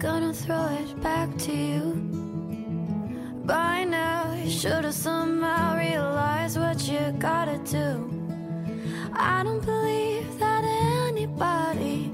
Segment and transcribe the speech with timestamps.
[0.00, 1.92] gonna throw it back to you.
[3.44, 8.08] By now, you should have somehow realized what you gotta do.
[9.12, 10.64] I don't believe that
[11.06, 12.10] anybody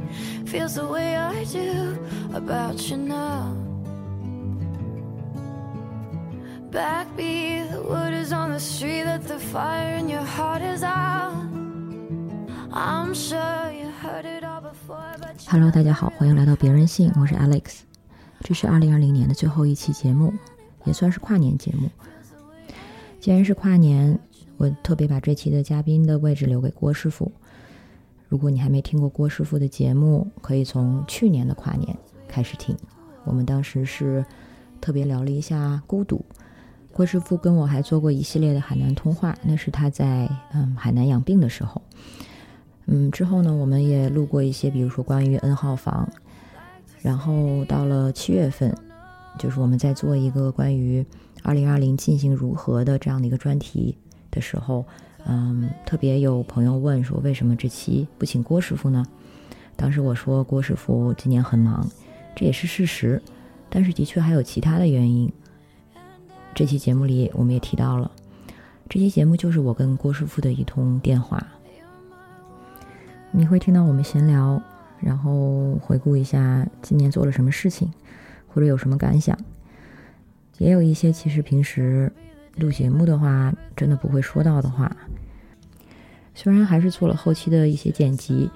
[0.46, 1.96] feels the way I do
[2.34, 3.56] about you now.
[6.70, 9.95] Backbeat, the wood is on the street, that the fire
[15.48, 17.82] Hello，大家好，欢迎来到别人信，我是 Alex。
[18.40, 20.34] 这是二零二零年的最后一期节目，
[20.84, 21.88] 也算是跨年节目。
[23.20, 24.18] 既然是跨年，
[24.56, 27.30] 我特别把这期的嘉宾的位置留给郭师傅。
[28.28, 32.76] 如果你还没听过郭师傅的节目，可以从去年的跨年开始听。
[33.24, 34.26] 我们当时是
[34.80, 36.24] 特别聊了一下孤独。
[36.92, 41.80] 郭师傅跟我还做过一系列的海南通话，那是他在嗯海南养病的时候。
[42.86, 46.08] 嗯，之后呢，我们也录过一些，比如说关于 N 号房，
[47.02, 48.72] 然后到了七月份，
[49.38, 51.04] 就是我们在做一个关于
[51.42, 53.98] 二零二零进行如何的这样的一个专题
[54.30, 54.84] 的时候，
[55.26, 59.04] 嗯，特别有朋友问说，为什么这期不请郭师傅呢？
[59.74, 61.84] 当时我说郭师傅今年很忙，
[62.36, 63.20] 这也是事实，
[63.68, 65.30] 但是的确还有其他的原因。
[66.54, 68.10] 这期节目里我们也提到了，
[68.88, 71.44] 这期节目就是我跟郭师傅的一通电话。
[73.38, 74.62] 你会听到我们闲聊，
[74.98, 77.92] 然后回顾一下今年做了什么事情，
[78.48, 79.38] 或者有什么感想。
[80.56, 82.10] 也有一些其实平时
[82.54, 84.90] 录节目的话，真的不会说到的话。
[86.34, 88.50] 虽然还是做了后期的一些剪辑，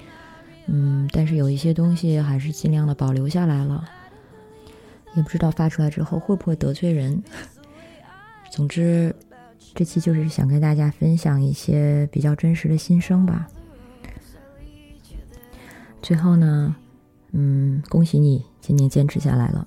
[0.64, 3.86] 嗯，但是有一些东西还是尽量的保留下来了。
[5.14, 7.22] 也不知道发出来之后会不会得罪人。
[8.50, 9.14] 总之，
[9.74, 13.46] 这期就是想跟大家分享一些比较真实的心声吧。
[16.02, 16.74] 最后呢，
[17.32, 19.66] 嗯，恭喜你今年坚持下来了，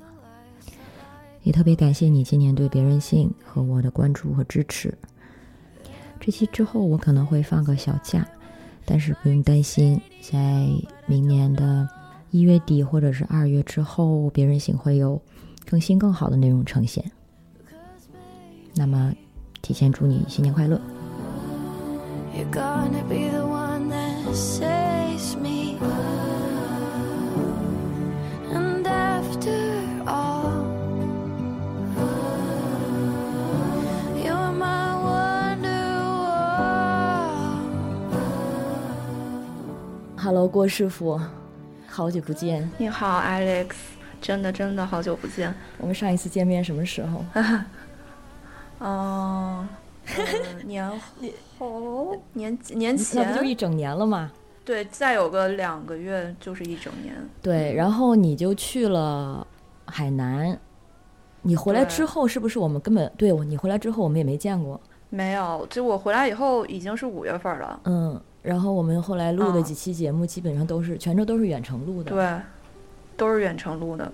[1.43, 4.97] 也特别感谢你今年对别人性和我的关注和支持。
[6.19, 8.27] 这期之后我可能会放个小假，
[8.85, 10.67] 但是不用担心，在
[11.05, 11.87] 明年的
[12.31, 15.21] 一月底或者是二月之后，别人性会有
[15.69, 17.03] 更新更好的内容呈现。
[18.73, 19.13] 那么，
[19.61, 20.81] 提前祝你新年快乐
[22.35, 23.45] ！you gonna be the
[40.17, 41.21] Hello，郭师傅，
[41.87, 42.67] 好久不见。
[42.79, 43.67] 你好，Alex，
[44.19, 45.53] 真的真的好久不见。
[45.77, 47.23] 我们上一次见面什么时候？
[47.33, 47.65] 嗯、
[48.79, 49.69] 呃
[50.65, 50.91] 年
[51.57, 54.31] 后年年前不就一整年了吗？
[54.65, 57.13] 对，再有个两个月就是一整年。
[57.41, 59.45] 对，然后你就去了
[59.85, 60.57] 海南。
[61.41, 63.43] 你回来之后，是不是我们根本对我？
[63.43, 64.79] 你回来之后，我们也没见过。
[65.09, 67.79] 没有，就我回来以后已经是五月份了。
[67.83, 72.39] 嗯，然后我们后来录的嗯几期节目，基本上都是全程都是远程录的。，对，
[73.17, 74.09] 都是远程录的。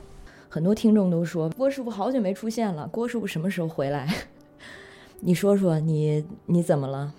[0.50, 4.12] 很多听众都说郭师傅好久没出现了，郭师傅什么时候回来？
[5.22, 7.14] 你说说你你怎么了？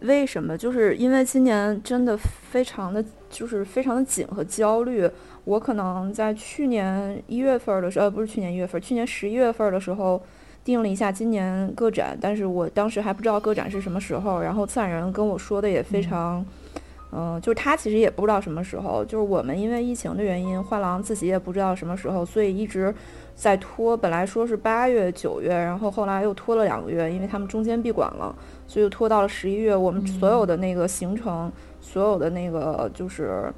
[0.00, 0.56] 为什么？
[0.56, 5.10] 就是因为今年真的非常的，就是非常的紧和焦虑。
[5.44, 10.22] 我可能在去年一月份的时候，呃，不是去年一月份，去年十一月份的时候
[10.62, 14.40] 定了一下今年个展，但是我当时还不知道个展是什么时候。
[14.40, 16.44] 然后策展人跟我说的也非常，
[17.10, 19.04] 嗯、就是他其实也不知道什么时候。
[19.04, 22.94] 就是我们因为疫情的原因，画廊自己也不知道什么时候，所以一直
[23.38, 23.96] 在拖。
[23.96, 28.34] 本来说是八月、九月，然后后来又拖了两个月，因为他们中间闭馆了。
[28.66, 29.74] 所以又拖到了十一月。
[29.74, 31.50] 我们所有的那个行程，
[31.80, 33.50] 所有的那个就是，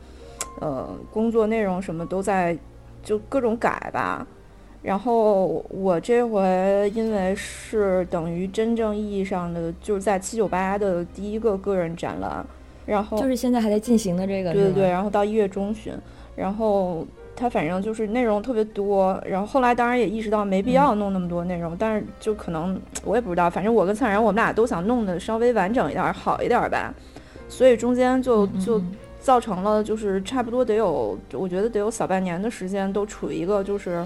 [0.60, 2.56] 呃，工作内容什么都在
[3.02, 4.26] 就各种改吧。
[4.82, 12.42] 然后我这回因为是等于真正意义上的就是在七九八的第一个个人展览，
[12.86, 15.92] 然后就是现在还在进行的这个，对对对，，然后到一月中旬，
[16.34, 17.06] 然后
[17.40, 26.94] 它反正就是内容特别多，然后后来当然也意识到没必要弄那么多内容，但是就可能我也不知道，反正我跟灿然我们俩都想弄的稍微完整一点儿、好一点儿吧，
[27.48, 28.92] 所以中间就就嗯。
[29.20, 34.02] 造成了就是差不多得有，我觉得得有小半年的时间都处于一个就是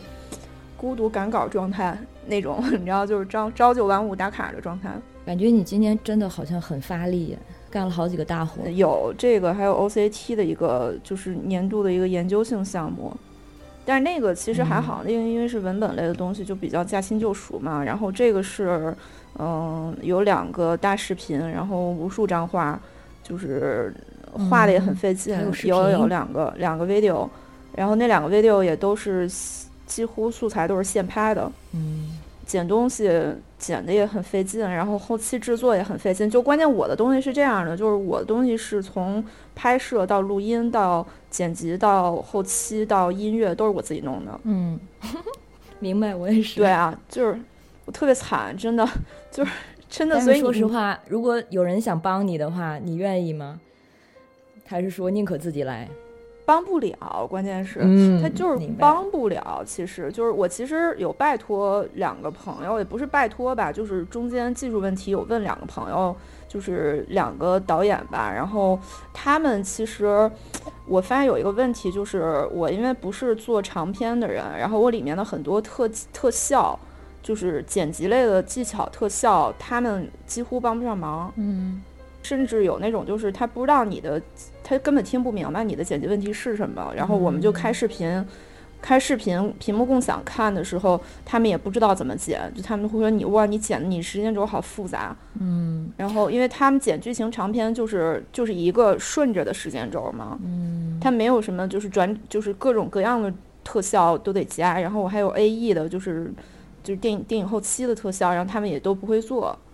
[0.76, 1.96] 孤独赶稿状态
[2.26, 4.90] 那种，你知道，就是朝朝九晚五打卡的状态。
[5.24, 7.38] 感觉你今年真的好像很发力，
[7.74, 8.68] 干了好几个大活。
[8.70, 13.12] 有这个，还有 OCT 的一个就是年度的一个研究性项目，
[13.84, 17.82] 但是那个其实还好，那个因为是文本类的东西，就比较驾轻就熟嘛。
[17.82, 18.94] 然后这个是，
[19.40, 22.78] 嗯、有两个大视频，然后无数张画，
[23.24, 23.92] 就是
[24.48, 27.28] 画的也很费劲，还有有有两个两个 video，
[27.74, 29.28] 然后那两个 video 也都是
[29.84, 33.10] 几乎素材都是现拍的，嗯剪东西
[33.58, 36.28] 剪的也很费劲，然后后期制作也很费劲。
[36.28, 39.24] 就关键我的东西是这样的，就是我的东西是从
[39.54, 44.40] 拍摄到录音到剪辑到后期到音乐都是我自己弄的。
[44.44, 44.78] 嗯，
[45.80, 46.60] 明白，我也是。
[46.60, 47.38] 对啊，就是
[47.86, 48.86] 我特别惨，真的
[49.30, 49.50] 就是
[49.88, 50.18] 真的。
[50.22, 53.60] 所以说实话，如果有人想帮你的话，你愿意吗？
[54.66, 55.88] 还是说宁可自己来？
[56.44, 57.80] 帮不了，关键是。
[57.82, 66.14] 嗯他就是帮不了，其实就是我其实有拜托两个朋友，也不是拜托吧，就是中间技术问题有问两个朋友，
[66.48, 68.78] 就是两个导演吧，然后
[69.12, 70.30] 他们其实
[70.86, 76.78] 我发现有一个问题，就是我因为不是做长篇的人，然后我里面的很多特特效，
[77.22, 81.32] 就是剪辑类的技巧特效，他们几乎帮不上忙。
[81.36, 81.82] 嗯
[82.24, 84.20] 甚至有那种就是他不知道你的，
[84.64, 88.26] 他根本听不明白你的剪辑问题是什么，然后我们就开视频，
[88.80, 95.92] 开视频屏幕共享看的时候，他们也不知道怎么剪，就他们会说你哇你剪的你时间轴好复杂，嗯。
[95.96, 100.98] 然后因为他们剪剧情长片就是就是一个顺着的时间轴嘛，嗯。
[101.00, 103.32] 他没有什么就是转就是各种各样的
[103.62, 106.32] 特效都得加，然后我还有 A E 的就是
[106.82, 109.58] 就是电影电影后期的特效，然后他们也都不会做，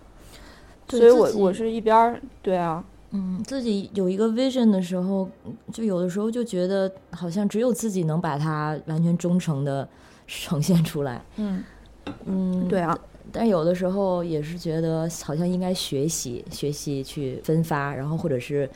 [0.99, 2.83] 所以我我是一边儿对啊。
[3.13, 5.29] 嗯，自己有一个 vision 的时候，
[5.73, 9.85] 就有的时候就觉得好像只有自己能把它完全忠诚的
[10.27, 11.21] 呈现出来。
[11.35, 11.61] 嗯，
[12.23, 12.97] 嗯，对啊，
[13.29, 18.69] 但有的时候也是觉得好像应该学习学习去分发，然后或者是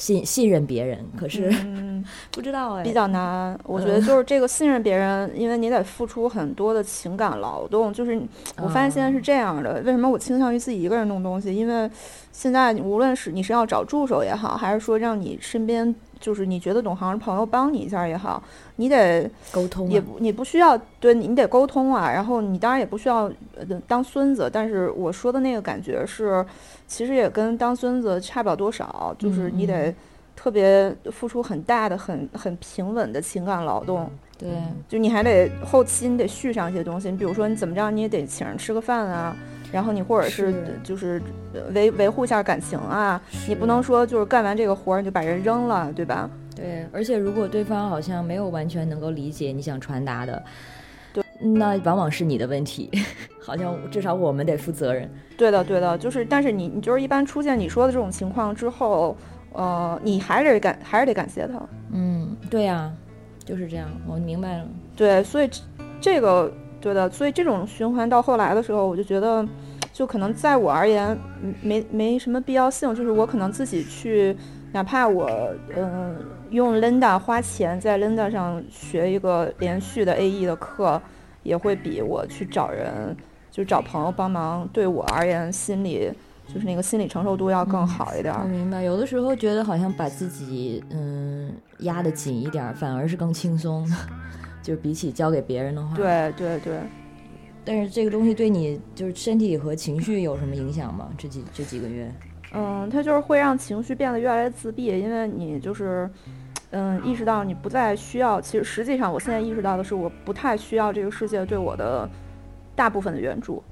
[0.00, 0.98] 信信任别人。
[1.16, 2.02] 可是、嗯，
[2.32, 3.56] 不知道哎，比较难。
[3.64, 7.92] 我觉得就是这个信任别人，因为你得付出很多的情感劳动。
[7.92, 8.20] 就是
[8.56, 11.54] 我发现现在是这样的，为什么我倾向于自己一个人弄东西？
[11.54, 11.88] 因为
[12.32, 18.42] 现在无论是你是要找助手也好，还是说让你身边就是你觉得懂行的朋友帮你一下也好，
[18.76, 22.12] 你得沟通、啊、也不你不需要对你你得沟通啊。
[22.12, 23.24] 然后你当然也不需要
[23.56, 26.44] 呃当孙子，但是我说的那个感觉是，
[26.86, 29.94] 其实也跟当孙子差不了多少，就是你得。
[30.36, 34.48] 特别付出很大的、很很平稳的情感劳动，对，
[34.88, 39.36] 就你还得后期你得续上一些东西，你比如说你怎么着你也得请人吃个饭啊，
[39.72, 41.20] 然后你或者是是就是
[41.72, 46.28] 维维护一下感情啊，你不能说就是干完这个活儿你就把人扔了，对吧？
[46.54, 50.42] 对，而且如果对方好像没有完全能够理解你想传达的，
[51.12, 52.90] 对，那往往是你的问题，
[53.40, 55.10] 好像至少我们得负责任。
[55.36, 59.16] 对的，对的，就是但是你你就是一般出现你说的这种情况之后。
[59.52, 61.60] 呃，你还是得感，还是得感谢他。
[61.90, 62.92] 嗯，对呀、啊，
[63.44, 64.64] 就是这样，我明白了。
[64.94, 65.50] 对，所以
[66.00, 66.48] 这个
[66.80, 69.46] 对的，所以这种循环到后来的时候，我就觉得，
[69.92, 71.16] 就可能在我而言，
[71.62, 72.94] 没没什么必要性。
[72.94, 74.36] 就是我可能自己去，
[74.72, 75.28] 哪怕我
[75.76, 76.16] 嗯、呃、
[76.50, 81.00] 用 Linda 花钱在 Linda 上学一个连续的 AE 的课，
[81.42, 83.16] 也会比我去找人，
[83.50, 86.10] 就找朋友帮忙，对我而言心里。
[86.52, 88.34] 就是那个心理承受度要更好一点。
[88.34, 93.88] 我明白，有的时候觉得好像把自己嗯压得紧一点，反而是更轻松，
[94.62, 95.94] 就是比起交给别人的话。
[95.94, 96.80] 对对对。
[97.64, 101.10] 但是这个东西对你就是身体和情绪有什么影响吗？
[101.18, 102.10] 这几这几个月？
[102.52, 106.10] 嗯，它就是会让情绪变得越来越自闭，因为你就是
[106.70, 108.40] 嗯意识到你不再需要。
[108.40, 112.08] 其实实际上，我现在意识到的是，我不太需要这个世界对我的
[112.74, 113.62] 大部分的援助。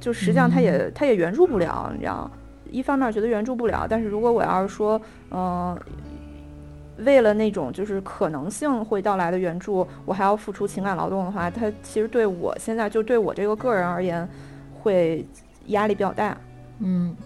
[0.00, 2.28] 就实际上，它也它也援助不了，你知道。
[2.70, 4.98] 一方面觉得援助不了，但是如果我要是说，
[5.30, 5.82] 嗯、呃，
[7.02, 14.28] 为了那种就是可能性会到来的援助，我还要付出情感劳动的话，它其实对我现在就对我这个个人而言，
[14.80, 15.26] 会
[15.66, 16.36] 压力比较大。
[16.78, 17.16] 嗯，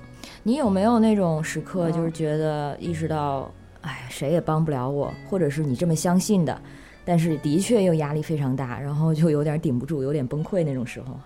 [0.43, 6.61] 你有没有那种时刻，就是觉得意识到，哎、嗯，谁也帮不了我，或者是你这么相信的，
[7.05, 11.19] 但是的确又压力非常大，然后就有点顶不住，有点崩溃那种时候？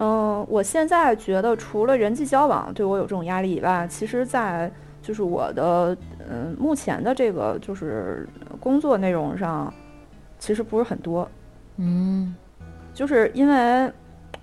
[0.00, 4.70] 嗯，我现在觉得除了人际交往对我有这种压力以外，其实，在
[5.08, 5.96] 就是我的
[6.28, 8.28] 嗯目前的这个就是
[8.60, 9.72] 工作内容上，
[10.38, 11.26] 其实不是很多。
[11.78, 12.34] 嗯，
[12.92, 13.90] 就是因为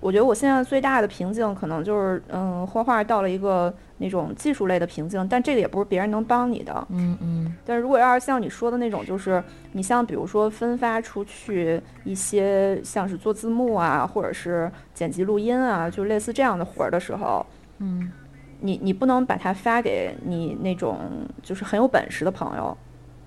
[0.00, 6.84] 我觉得我现在最大的瓶颈可能就是嗯画画到了一个那种技术类的瓶颈，但这个也不是别人能帮你的。
[6.90, 7.54] 嗯嗯。
[7.64, 17.46] 但是如果要是像你说的那种，就是你像比如说分发出去一些像是做字幕啊，或者是剪辑录音啊，就类似这样的活儿的时候，
[17.78, 18.10] 嗯，
[18.60, 20.98] 你你不能把它发给你那种
[21.42, 22.76] 就是很有本事的朋友，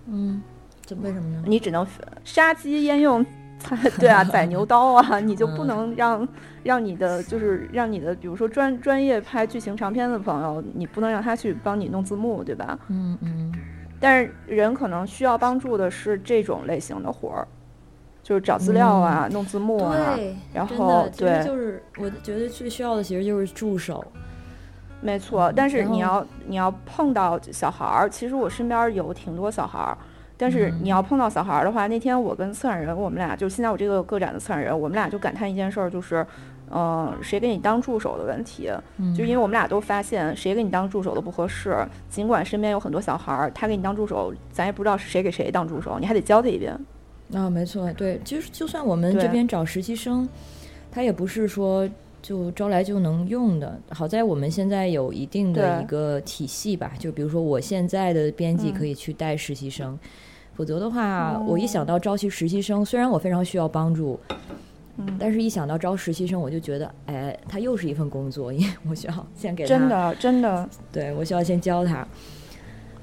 [0.07, 0.41] 嗯，
[0.85, 1.43] 这为什么呢？
[1.45, 1.85] 你只能
[2.23, 3.25] 杀鸡焉用。
[3.99, 6.25] 对啊，宰牛刀啊，你就不能让
[6.63, 12.79] 让你的就是让你的，比如说专专业拍剧情长片的朋友，你不能让他去帮你弄字幕，对吧？
[12.87, 13.53] 嗯嗯。
[13.99, 17.45] 但是人可能需要帮助的是这种类型的活儿，
[18.23, 24.01] 就是找资料啊、弄字幕啊，对，然后对，就是我觉得最需要的其实就是助手。
[25.01, 25.51] 没错。
[25.55, 29.97] 但是你要你要碰到小孩儿，其实我身边有挺多小孩儿。
[30.41, 36.25] 但是嗯你要碰到小孩儿的话，那天我跟策展人，我们俩就现在我这个个展的策展人，我们俩就感叹一件事儿，就是，
[36.71, 38.71] 嗯、谁给你当助手的问题。
[38.97, 41.75] 嗯就因为我们俩都发现，谁给你当助手都不合适。
[42.09, 46.73] 尽管身边有很多小孩儿，他给你当助手，咱也不知道是谁给谁当助手，你还得教他一遍。
[47.33, 50.27] 啊，没错，对，就是就算我们这边找实习生，
[50.89, 51.85] 他也不是说
[52.21, 53.79] 就招来就能用的。
[53.89, 59.97] 好在我们现在有一定的一个体系吧，就比如说我现在的编辑嗯可以去带实习生，
[60.53, 64.19] 否则的话，哦我一想到招去实习生，虽然我非常需要帮助，
[64.97, 72.07] 嗯，但是一想到招实习生，我就觉得，哎，他又是一份工作，因为我需要先给他，真，的真的对我需要先教他。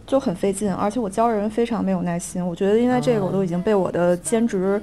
[0.06, 2.40] 就很费劲，而且我教人非常没有耐心。
[2.46, 4.80] 我觉得因为这个，哦我都已经被我的兼职。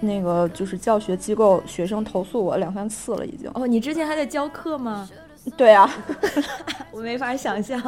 [0.00, 3.50] 那个就是教学机构学生投诉我两三次了，已经。
[3.54, 5.08] 哦，你之前还在教课吗？
[5.56, 5.88] 对啊，
[6.90, 7.80] 我没法想象。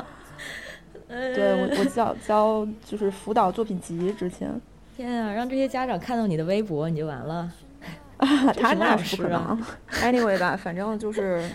[1.08, 4.60] 呃 对我我教教就是辅导作品集之前，
[4.96, 7.50] 天啊，让这些家长看到你的微博，你就完了。
[8.18, 9.64] 他什么那是不可能。
[10.02, 11.48] anyway 吧，反正就是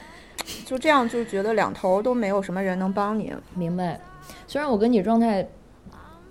[0.66, 3.34] 就这样，就觉得两头都没有什么人能帮你。
[3.54, 4.00] 明白。
[4.48, 5.48] 虽然我跟你状态，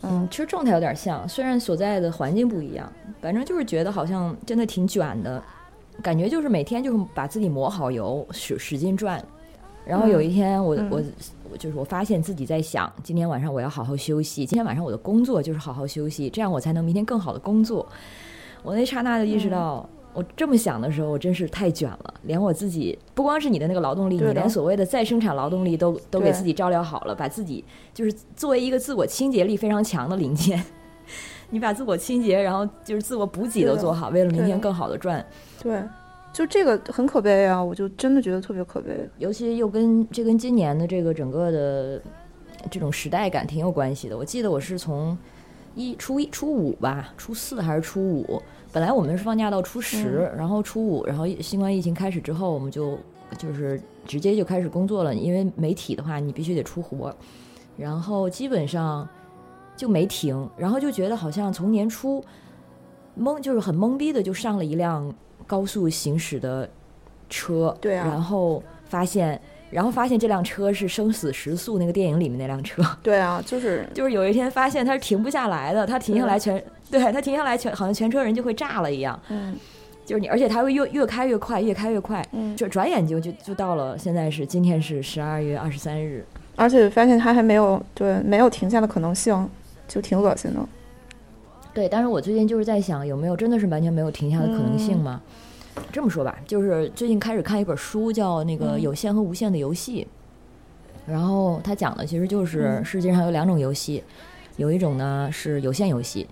[0.03, 2.91] 嗯，其实状态有点像，虽然所在的环境不一样，
[3.21, 5.43] 反正就是觉得好像真的挺卷的，
[6.03, 9.25] 感觉就是每天就是把自己磨好油，使使劲转。
[9.85, 11.03] 然后有一天我，嗯我
[11.53, 17.85] 我就是我发现自己在想，今天晚上我要好好休息，今天晚上我的工作就是好好休息，这样我才能明天更好的工作。
[18.63, 27.65] 我那刹那就意识到，我这么想的时候，我真是太卷了，连我自己不光是你的那个劳动力，你连所谓的再生产劳动力都都给自己照料好了，把自己
[27.95, 30.63] 就是作为一个自我清洁力非常强的零件，
[31.51, 35.25] 你把自我清洁，然后就是自我补给都做好，为了明天更好的赚。
[35.63, 35.83] 对，
[36.33, 37.63] 就这个很可悲啊！
[37.63, 39.09] 我就真的觉得特别可悲。
[39.19, 42.03] 尤其又跟这跟今年的这个整个的
[42.71, 44.17] 这种时代感挺有关系的。
[44.17, 45.17] 我记得我是从
[45.75, 48.43] 一初一初五吧，初四还是初五，
[48.73, 52.99] 本来我们是放假到初十，然后初五，然后新冠疫情开始之后，我们就
[53.37, 55.15] 就是直接就开始工作了。
[55.15, 57.15] 因为媒体的话，你必须得出活，
[57.77, 59.07] 然后基本上
[59.77, 62.25] 就没停，然后就觉得好像从年初
[63.19, 65.15] 懵，就是很懵逼的就上了一辆
[65.47, 66.69] 高速行驶的
[67.29, 69.39] 车，对啊然后发现，
[69.73, 79.57] 然后发现这辆车是《生死时速》那个电影里面那辆车， 对啊，就是 就是有一天发现它是停不下来的， 它停下来全，对它停下来全好像全车人就会炸了一样，嗯。
[80.05, 86.27] 就是你，而且它会越越开越快，越开越快，嗯，就转眼就就就到了现在是今天是十二月二十三日，
[86.57, 89.49] 而且发现它还没有对没有停下的可能性，
[89.87, 90.61] 就挺恶心的。
[91.73, 95.23] 对，但是我最近就是在想，有没有真的是完全没有停下的可能性吗？
[95.91, 98.81] 这么说吧，就是最近开始看一本书，叫那个《嗯。
[98.81, 100.07] 有限和无限的游戏》，
[101.11, 102.85] 然后它讲的其实就是嗯。
[102.85, 104.03] 世界上有两种游戏，
[104.57, 106.27] 有一种呢是有限游戏，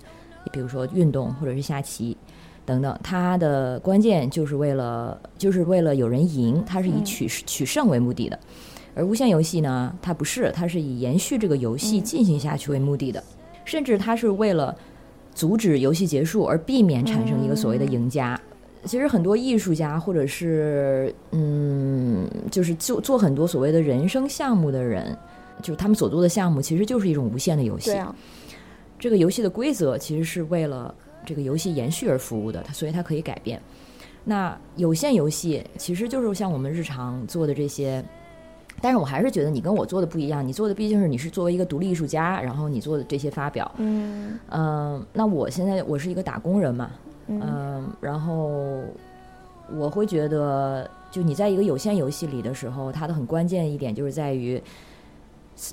[0.53, 2.17] 比如说运动或者是下棋
[2.65, 7.05] 等等，它的关键就是为了就是为了有人赢，它是以嗯。
[7.05, 8.39] 取取胜为目的的。
[8.95, 12.03] 而无限游戏呢，它不是，它是以延续这个游戏嗯。
[12.03, 13.23] 进行下去为目的的，
[13.65, 14.77] 甚至它是为了
[15.35, 18.39] 阻止游戏结束而避免产生一个所谓的赢家。
[18.85, 25.17] 其实很多艺术家或者是嗯，就是做做很多所谓的人生项目的人，
[25.63, 27.91] 就是他们所做的项目其实就是一种无限的游戏。
[27.91, 28.15] 对啊，
[28.99, 30.95] 这个游戏的规则其实是为了
[31.27, 33.61] 这个游戏延续而服务的，它所以它可以改变。
[34.25, 38.05] 那有限游戏其实就是像我们日常做的这些，
[38.81, 46.91] 但是我还是觉得你跟我做的不一样，你做的毕竟是你是作为一个独立艺术家，然后你做的这些发表，嗯嗯、那我现在我是一个打工人嘛，
[47.31, 48.83] 嗯嗯，然后
[49.73, 54.61] 我会觉得，就你在一个有限游戏里的时候，它的很关键一点就是在于，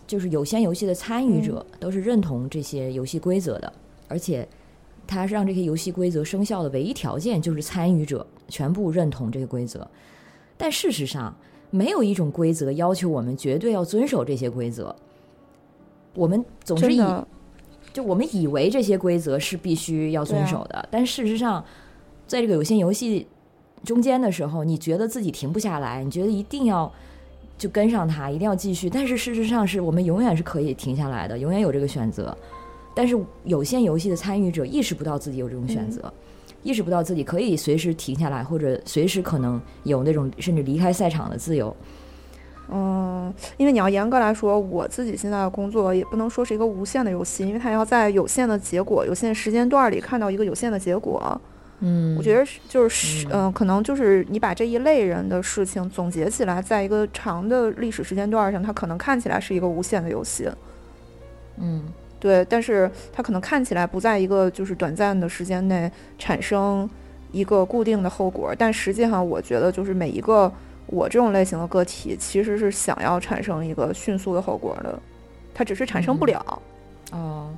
[0.06, 3.74] 就是有限游戏的参与者都是认同这些游戏规则的，
[4.08, 4.48] 而且
[5.08, 9.88] 它让这些游戏规则生效的唯一条件就是参与者全部认同这个规则。
[10.58, 11.36] 但事实上，
[11.70, 14.96] 没有一种规则要求我们绝对要遵守这些规则。
[16.14, 17.02] 我们总是以
[17.98, 21.66] 就我们以为这些规则是必须要遵守的，但事实上，
[22.28, 23.26] 在这个有限游戏
[23.84, 26.94] 中间的时候，你觉得自己停不下来，你觉得一定要
[27.58, 28.88] 就跟上它，一定要继续。
[28.88, 32.38] 但是事实上，是我们永远是可以停下来的，永远有这个选择。
[32.94, 36.14] 但是有限游戏的参与者意识不到自己有这种选择，
[36.62, 41.76] 意识不到自己可以随时停下来，或者随时可能有那种甚至离开赛场的自由。
[42.70, 51.40] 嗯，因为你要严格来说，我自己现在的工作也不能说是一个无限的游戏，因为它要在有限的结果、有限时间段里看到一个有限的结果。
[51.80, 60.50] 嗯，我觉得是就是嗯、可能就是你把这一类人的事情总结起来，在一个长的历史时间段上，它可能看起来是一个无限的游戏。
[61.58, 61.84] 嗯
[62.20, 66.90] 对，但是它可能看起来不在一个就是短暂的时间内产生
[67.32, 70.52] 一个固定的后果，但实际上我觉得就是每一个
[70.88, 75.00] 我这种类型的个体其实是想要产生一个迅速的后果的，
[75.54, 76.62] 它只是产生不嗯了。
[77.12, 77.50] 哦。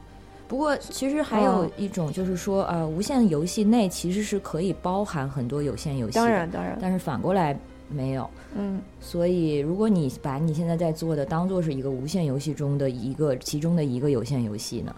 [0.48, 7.56] 不过，其实还有嗯一种，就是说，呃，无限游戏内其实是可以包含很多有限游戏的，当然，当然，但是反过来
[7.88, 8.28] 没有。
[8.56, 14.96] 嗯，所以，如果你把你现在在做的当做是一个无限游戏中的一个其中的一个有限游戏呢，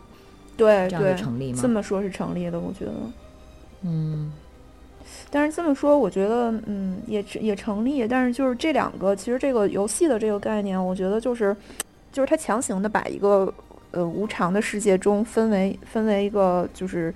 [0.56, 1.60] 对这样就对，成立吗？
[1.62, 2.94] 这么说是成立的，我觉得。
[3.82, 4.32] 嗯
[5.30, 8.08] 但是这么说，我觉得，嗯，也也成立。
[8.08, 11.56] 但是就是这两个，其实这个游戏的这个概念，我觉得就是，
[12.12, 13.54] 就是它强行的把一个
[13.92, 17.14] 呃无常的世界中分为分为一个就是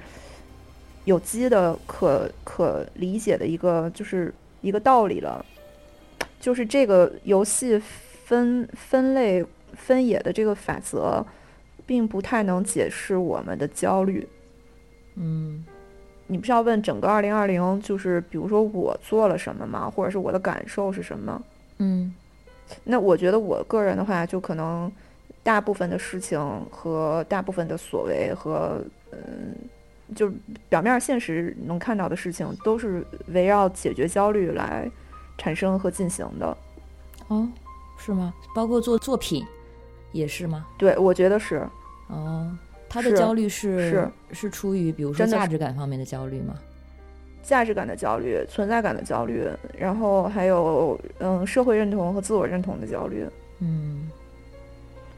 [1.04, 5.46] 有机的可可理解的一个就是一个道理了。
[6.40, 7.82] 就是这个游戏
[8.26, 11.26] 分分类分野的这个法则，
[11.86, 14.28] 并不太能解释我们的焦虑。
[15.16, 15.66] 嗯
[16.28, 19.90] 你不是要问整个二零二零，就是比如说我做了什么吗？
[19.90, 21.42] 或者是我的感受是什么？
[21.78, 22.14] 嗯
[22.84, 24.92] 那我觉得我个人的话，就可能
[25.44, 26.40] 大部分的事情
[26.72, 29.56] 和大部分的所为和嗯，
[30.16, 30.32] 就
[30.68, 34.90] 表面现实能看到的事情，都是围绕解决焦虑来
[35.38, 36.58] 产生和进行的。
[37.28, 37.48] 哦，
[38.00, 38.34] 是吗？
[38.56, 39.46] 包括做作品
[40.12, 40.66] 也是吗？
[40.78, 41.68] 对，我觉得是
[42.08, 42.52] 哦，
[42.96, 46.56] 他的焦虑是是是出于比如说价值感方面的焦虑吗？
[47.44, 53.26] 价值感的焦虑、存在感的焦虑，然后还有嗯社会认同和自我认同的焦虑。
[53.60, 54.10] 嗯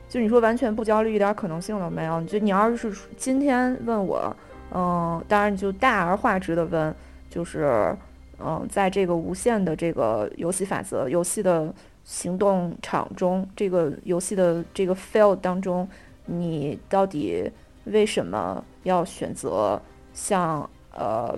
[0.10, 2.24] 就你说完全不焦虑，一点可能性都没有。
[2.24, 4.36] 就你要是今天问我，
[4.74, 6.96] 嗯，当然你就大而化之的问，
[7.30, 7.96] 就是，
[8.40, 11.74] 嗯，在这个无限的这个游戏法则、游戏的
[12.06, 15.88] 行动场中，这个游戏的这个 field 当中，
[16.26, 17.52] 你到底
[17.92, 19.82] 为什么要选择
[20.14, 21.38] 像呃，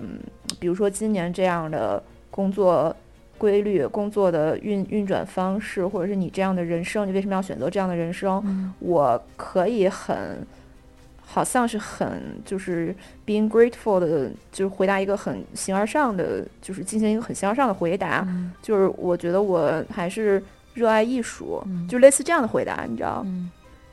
[0.58, 2.94] 比如说今年这样的工作
[3.36, 8.42] 规律、工作的运运转方式，或者是你这样的人生，你为什么要选择这样的人生？
[8.44, 8.72] 嗯。
[8.78, 10.46] 我可以很，
[11.24, 12.94] 好像是很就是
[13.26, 18.52] being grateful 的，就是回答一个很形而上的，就是进行一个很形而上的回答，嗯。
[18.62, 20.42] 就是我觉得我还是
[20.74, 21.86] 热爱艺术，嗯。
[21.88, 23.22] 就类似这样的回答，你知道？
[23.26, 23.50] 嗯。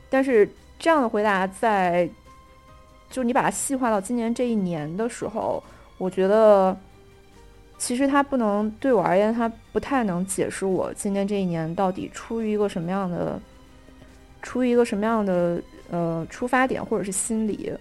[0.10, 2.10] 但是这样的回答在，
[3.10, 5.63] 就你把它细化到今年这一年的时候，
[5.98, 6.76] 我觉得
[7.78, 13.39] 其实它不能对我而言，它不太能解释我今年这一年到底出于一个什么样的，
[14.41, 17.72] 出于一个什么样的呃出发点或者是心理。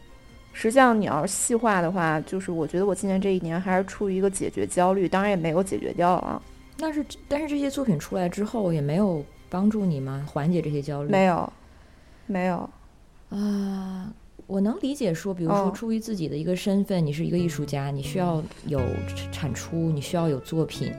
[0.52, 6.40] 实际上，你要是细化的话，就是我觉得我今年这一年还是出于一个解决焦虑，当然也没有解决掉啊，
[6.78, 10.26] 但是但是这些作品出来之后也没有帮助你吗？
[10.26, 11.10] 缓解这些焦虑？
[11.10, 11.52] 没有，
[12.26, 12.70] 没有，
[13.28, 14.10] 啊，
[14.46, 15.72] 我能理解说，比如说哦。
[15.74, 18.80] 出于自己的一个身份，你是一个艺术家，你需要有
[19.32, 20.92] 产出，你需要有作品，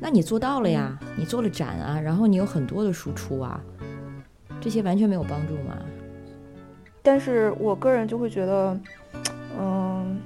[0.00, 3.60] 那你做到了呀，你做了展啊，然后你有很多的输出啊，
[4.60, 5.76] 这些完全没有帮助吗？
[7.02, 8.80] 但是我个人就会觉得，
[9.58, 10.20] 嗯，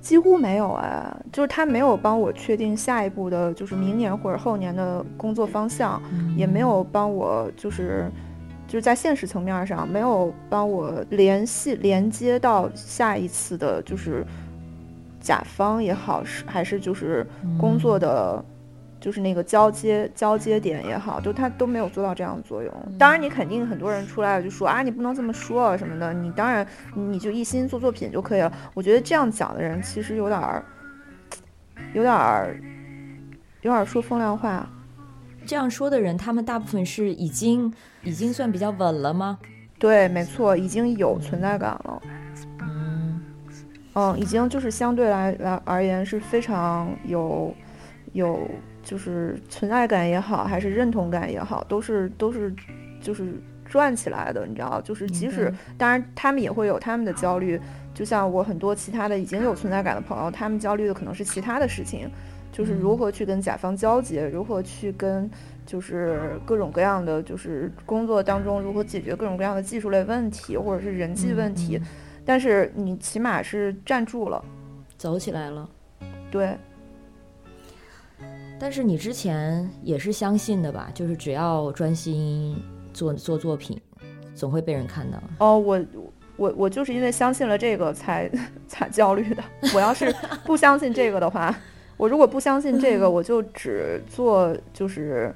[0.00, 6.00] 几乎没有哎，就是他没有帮我确定下一步的，就是明年或者后年的工作方向，
[6.36, 8.10] 也没有帮我就是
[8.74, 14.26] 就是在现实层面上没有帮我联系连接到下一次的，就是
[15.20, 17.24] 甲方也好，是还是就是
[17.56, 18.44] 工作的。
[18.98, 22.72] 就是那个交接交接点也好，就他都没有做到这样的作用。
[22.98, 26.12] 当然，你肯定很多人出来了就说啊，你不能这么说啊什么的。
[26.12, 28.50] 你当然你就一心做作品就可以了。
[28.72, 30.64] 我觉得这样讲的人其实有点儿，
[31.92, 32.56] 有点儿，
[33.60, 34.68] 有点儿说风凉话。
[35.46, 39.38] 这样说的人，他们大部分是已经已经算比较稳了吗？
[39.78, 42.02] 对，没错，已经有存在感了。
[42.60, 43.20] 嗯
[43.94, 47.54] 嗯，已经就是相对来来而言是非常有
[48.12, 48.48] 有
[48.82, 52.54] 就是存在感也好，还是认同感也好，都是都是
[53.00, 53.34] 就是
[53.66, 57.60] 转起来的，你知道，就是即使当然他们也会有他们的焦虑，
[57.92, 62.10] 就像我很多其他的已经有存在感的朋友，他们焦虑的可能是其他的事情，
[62.54, 65.28] 就是如何去跟甲方交接，如何去跟
[65.66, 71.86] 就是各种各样的就是工作当中如何解决各种各样的技术类问题或者是人际问题，嗯
[72.24, 74.42] 但是你起码是站住了。
[74.96, 75.68] 走起来了。
[76.30, 76.56] 对，
[78.58, 80.90] 但是你之前也是相信的吧？
[80.94, 82.56] 就是只要专心
[82.92, 83.78] 做做作品，
[84.34, 85.22] 总会被人看到。
[85.38, 85.84] 哦，我
[86.36, 88.30] 我我就是因为相信了这个才
[88.66, 89.44] 才焦虑的。
[89.74, 90.14] 我要是
[90.46, 91.54] 不相信这个的话，
[91.96, 95.34] 我如果不相信这个，我就只做就是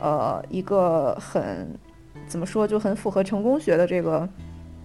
[0.00, 1.68] 呃一个很
[2.26, 4.28] 怎么说就很符合成功学的这个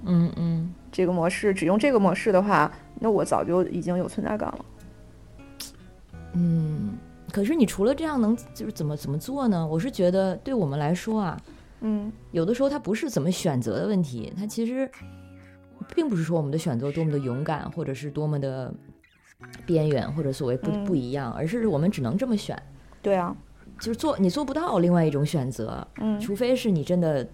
[0.06, 4.66] 嗯嗯，这个模式，只用这个模式的话，那我早就已经有存在感了。
[6.34, 6.98] 嗯，
[7.32, 9.68] 可是你除了这样能就是怎么怎么做呢？
[9.68, 11.38] 我是觉得对我们来说啊，
[11.82, 14.90] 嗯有的时候它不是怎么选择的问题，它其实
[15.94, 18.74] 并不是说我们的选择多么的勇敢，或者是多么的
[19.66, 22.58] 边缘，或者所谓不、嗯不一样，而是我们只能这么选，
[23.02, 23.36] 对啊，
[23.80, 27.28] 就是做你做不到另外一种选择，嗯除非是你真的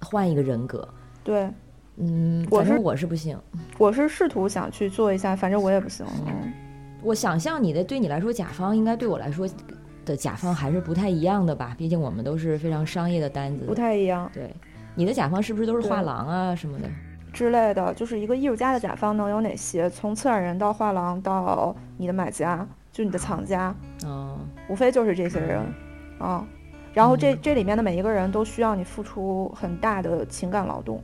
[0.00, 0.86] 换一个人格。
[1.22, 1.50] 对，
[1.96, 3.38] 嗯，我反正是我是不行。
[3.78, 6.06] 我是试图想去做一下，反正我也不行。
[6.26, 6.52] 嗯
[7.02, 9.48] 我想象你的对你来说，甲方应该对我来说
[10.04, 11.74] 的甲方还是不太一样的吧？
[11.78, 13.64] 毕竟我们都是非常商业的单子。
[13.64, 14.54] 不太一样对，
[14.94, 16.86] 你的甲方是不是都是画廊啊什么的？
[17.32, 19.88] 之类的，就是一个艺术家的甲方能有哪些？
[19.90, 24.38] 从策展人到画廊到你的买家，就你的藏家，哦，
[24.68, 25.60] 无非就是这些人
[26.18, 26.46] 啊。
[26.92, 31.00] 然后这这里面的每一个人都需要你付出很大的情感劳动，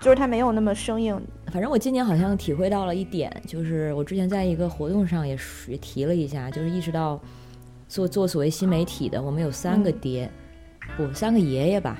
[0.00, 1.20] 就是他没有那么生硬。
[1.52, 7.20] 反正我今年好像体会到了一点，就是我之前在一个活动上也是也提了一下，就是意识到
[7.88, 10.30] 做做所谓新媒体的，我们有三个嗯爹，
[10.96, 11.98] 不三个爷爷吧。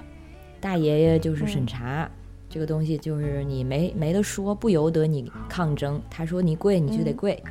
[0.60, 2.10] 大爷爷就是审嗯查、
[2.48, 6.00] 这个东西，就是你没没得说，不由得你抗争。
[6.08, 7.42] 他说你贵你就得嗯贵。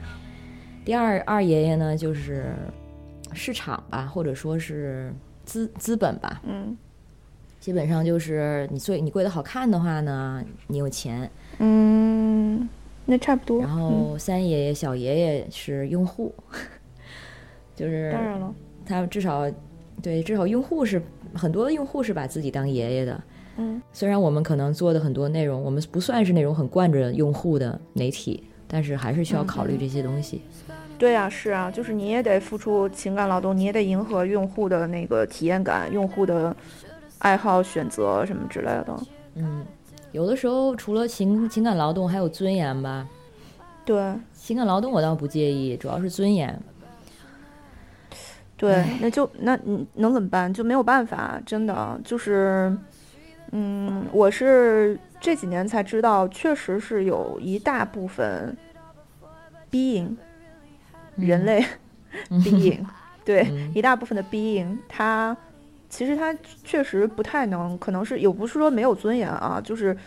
[0.84, 2.54] 第二二爷爷呢，就是
[3.34, 5.14] 市场吧，或者说是
[5.46, 6.76] 资资本吧，嗯
[7.60, 11.30] 基本上就是你最你贵的好看的话呢，你有钱。
[11.60, 12.68] 嗯，
[13.06, 13.60] 那差不多。
[13.62, 16.34] 然嗯、后三爷爷、小爷爷是用户，
[17.76, 18.56] 就是当然了，
[18.86, 19.52] 他至少
[20.02, 21.02] 对至少用户是
[21.34, 23.22] 很多的用户是把自己当爷爷的。
[23.58, 30.42] 嗯虽然我们可能做的很多内容，我们不算是那种很惯着用户的媒体，但是还是需要考虑这些东西。
[30.98, 36.56] 对呀、是啊，就是你也得付出情感劳动，你也得迎合用户的那个体验感、用户的
[37.20, 38.98] 爱好、选择什么之类的。
[39.36, 39.64] 嗯，
[40.12, 43.08] 有的时候除了情情感劳动，还有尊严吧。
[43.86, 46.60] 对情感劳动我倒不介意，主要是尊严。
[48.58, 50.52] 对，那就那你能怎么办？
[50.52, 52.76] 就没有办法，真的就是，
[53.52, 58.56] 嗯，我是这几年才知道，确实是有一大部分
[59.72, 60.16] being
[61.16, 61.66] 人类
[62.30, 62.86] being，
[63.24, 63.72] 对，嗯。
[63.74, 65.36] 一大部分的 being，它
[65.90, 69.98] 其实它确实不太能，可能是也不是说没有尊严啊，就是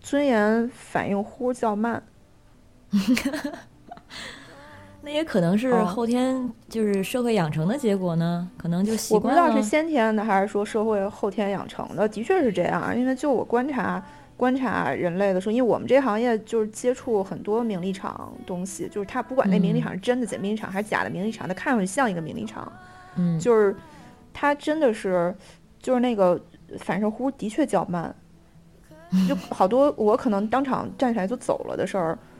[0.00, 2.02] 尊严反应呼较慢。
[5.06, 9.28] 那也可能是哦后天就是社会养成的结果呢，可能就习我不。
[9.28, 12.98] 知道是先天的还是说社会后天养成的，的确是这样。
[12.98, 14.04] 因为就我观察
[14.36, 22.72] 观察人类的时候，因为我们这行业就是接触很多名利场东西，就是他不管那名利场是真的假名利场还是假的名利场，它看上去像一个名利场，
[23.14, 23.76] 嗯，就是
[24.34, 25.32] 他真的是
[25.80, 26.40] 就是那个
[26.80, 28.12] 反射弧的确较慢，
[29.28, 32.35] 就好多我可能当场站起来就走了的事儿，嗯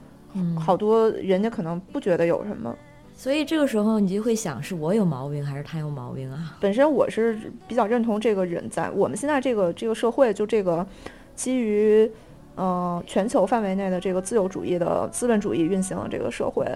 [0.59, 2.75] 好多人家可能不觉得有什么。
[3.14, 6.55] 所以这个时候你就会想，是我有毛病还是他有毛病啊？
[6.61, 10.87] 本身我是比较认同这个人在我们现在这个这个社会，就这个
[11.35, 12.11] 基于
[12.57, 16.66] 呃全球范围内的这个自由主义的资本主义运行的这个社会，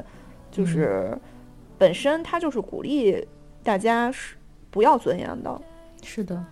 [0.50, 1.14] 就是
[1.76, 3.22] 本身它就是鼓励
[3.62, 4.34] 大家是
[4.70, 5.60] 不要尊严的。
[6.02, 6.42] 是的，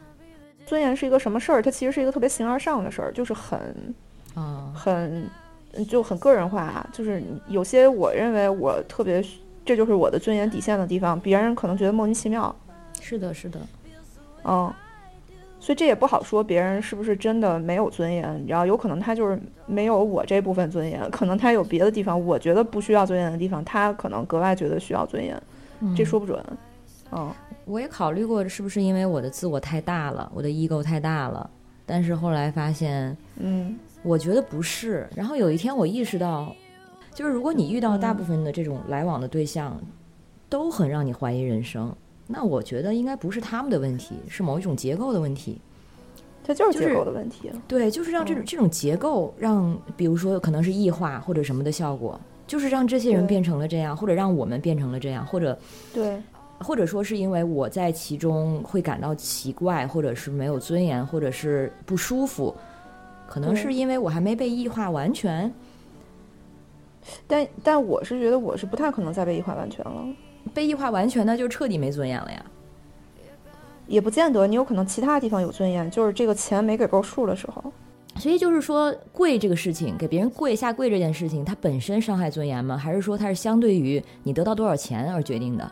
[0.67, 1.63] 尊严是一个什么事儿？
[1.63, 3.95] 它其实是一个特别形而上的事儿，就是很
[4.35, 5.31] 啊，很嗯
[5.87, 9.25] 就很个人化啊，就是有些我认为我特别。
[9.65, 12.57] 这就是我的尊严底线的地方，别人可能觉得莫名其妙，
[13.03, 13.61] 是的，是的，
[14.45, 14.73] 嗯，
[15.61, 25.39] 所以这也不好说别人是不是真的没有尊严，然后有可能他就是没有我这部分尊严，可能他有别的地方，我觉得不需要尊严的地方，他可能格外觉得需要尊严，
[25.95, 26.43] 这说不准。
[27.13, 27.31] 嗯，
[27.67, 31.51] 我也考虑过是不是因为我的自我太大了，我的 ego 太大了，
[31.85, 35.07] 但是后来发现，嗯，我觉得不是。
[35.15, 36.55] 然后有一天我意识到。
[37.15, 39.77] 就是如果你遇到大部分的这种来往的对象，
[40.49, 41.93] 都很让你怀疑人生，
[42.29, 45.61] 那我觉得应该不是他们的问题，是某一种结构的问题。
[46.45, 47.51] 它就是结构的问题。
[47.67, 55.59] 对，就是让这种、嗯、这种结构让，比如说可能是异化或者什么的效果，就是让这些人变成了这样，或者让我们变成了这样，或者
[55.93, 56.23] 对，
[56.61, 62.55] 或者说是因为我在其中会感到奇怪，或者是没有尊严，或者是不舒服，
[63.29, 65.53] 可能是因为我还没被异化完全。
[67.27, 70.05] 但但我是觉得我是不太可能再被异化完全了。
[70.53, 72.45] 被异化完全，那就彻底没尊严了呀。
[73.87, 77.73] 也不见得，你有可能其他地方有尊严，就是这个钱没给够数的时候。
[78.17, 82.77] 所以就是说，跪这个事情，给别人跪下跪这件事情，它本身伤害尊严吗？
[82.77, 85.71] 还是说它是相对于你得到多少钱而决定的？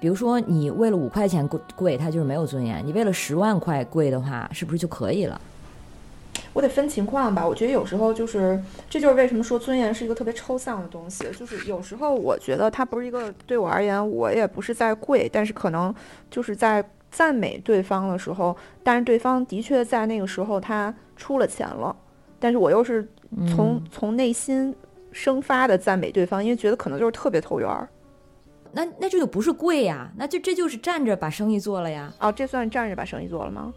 [0.00, 5.40] 比如说，你为了五块钱跪跪，它就是没有尊严；你为了十万块跪的话，是不是就可以了？
[6.54, 7.46] 我得分情况吧。
[7.46, 11.28] 我觉得有时候就是，这就是为什么说尊严是一个特别抽象的东西。
[11.36, 15.94] 就是有时候我觉得它不是一个对我而言，我也不是在跪，但是可能
[16.30, 21.94] 就是在赞美对方的时候，但是对方的确在那个时候他出了钱了，
[22.38, 23.06] 但是我又是
[23.48, 24.74] 从从内心
[25.12, 27.88] 生发的赞美对方，因为觉得可能就是特别投缘儿。
[28.72, 32.12] 那那这就不是跪呀，那就这就是站着把生意做了呀。
[32.18, 33.72] 哦，这算站着把生意做了吗？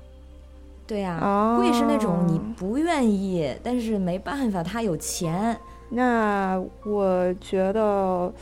[0.87, 5.55] 对呀，贵是那种你不愿意，但是没办法，他有钱。
[5.89, 8.33] 那我觉得，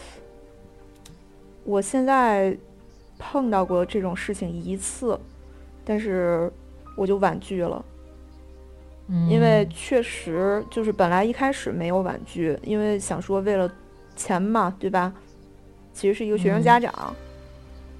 [1.63, 2.55] 我现在
[3.17, 5.19] 碰到过这种事情一次，
[5.83, 6.51] 但是
[6.95, 7.83] 我就婉拒了，
[9.27, 13.69] 因为确实就是本来一开始没有婉拒，因为想说为了
[14.15, 15.11] 钱嘛，对吧？
[15.93, 17.15] 其实是一个学生家长，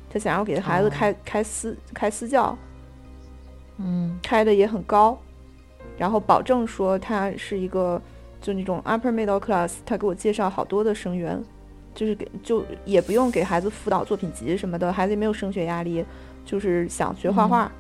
[0.10, 2.55] 他想要给孩子开开私开私教。
[3.77, 5.17] 嗯，开的也很高，
[5.97, 8.01] 然后保证说他是一个
[8.39, 11.43] 就那种 upper middle class，他给我介绍好多的生源，
[11.93, 16.05] 就是给就也不用给孩子辅导作品集什么的，孩子也没有升学压力，
[16.45, 17.71] 就是想学画画。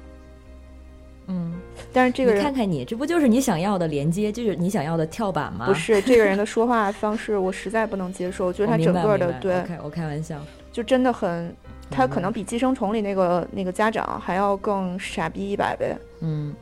[1.27, 1.53] 嗯，
[1.91, 5.65] 但是这个人看看你，这不就是你想要的连接，就是你想要的跳板吗？
[5.65, 10.39] 不是，这个人的说话方式我实在不能接受， 就是他整个的对，我开玩笑，
[10.71, 11.55] 就真的很。
[11.89, 15.95] 他可能比《寄生虫》里那个那个家长还要更傻逼一百倍。
[16.21, 16.53] 嗯，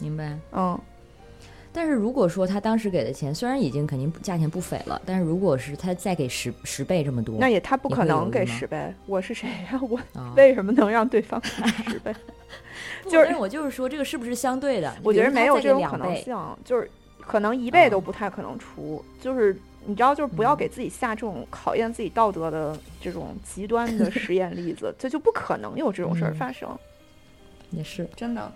[0.00, 0.38] 明白。
[0.52, 0.78] 嗯，
[1.72, 8.92] 但是如果说他当时给的钱虽然已经肯定价钱不菲了，但是如果是他再给十十倍这么多，那也他不可能给十倍。
[9.06, 9.80] 我是谁呀？
[9.82, 9.98] 我
[10.36, 12.14] 为什么能让对方十倍？
[13.08, 14.94] 就是我就是说这个是不是相对的？
[15.02, 16.88] 我觉得没有这种可能性，就是
[17.20, 19.56] 可能一倍都不太可能出，就是。
[19.84, 26.68] 你知道，就是不要给自己下这种考验自己道德的这种极端的 实验例子，这就不可能有这种事儿发生。
[27.70, 28.52] 也是真的。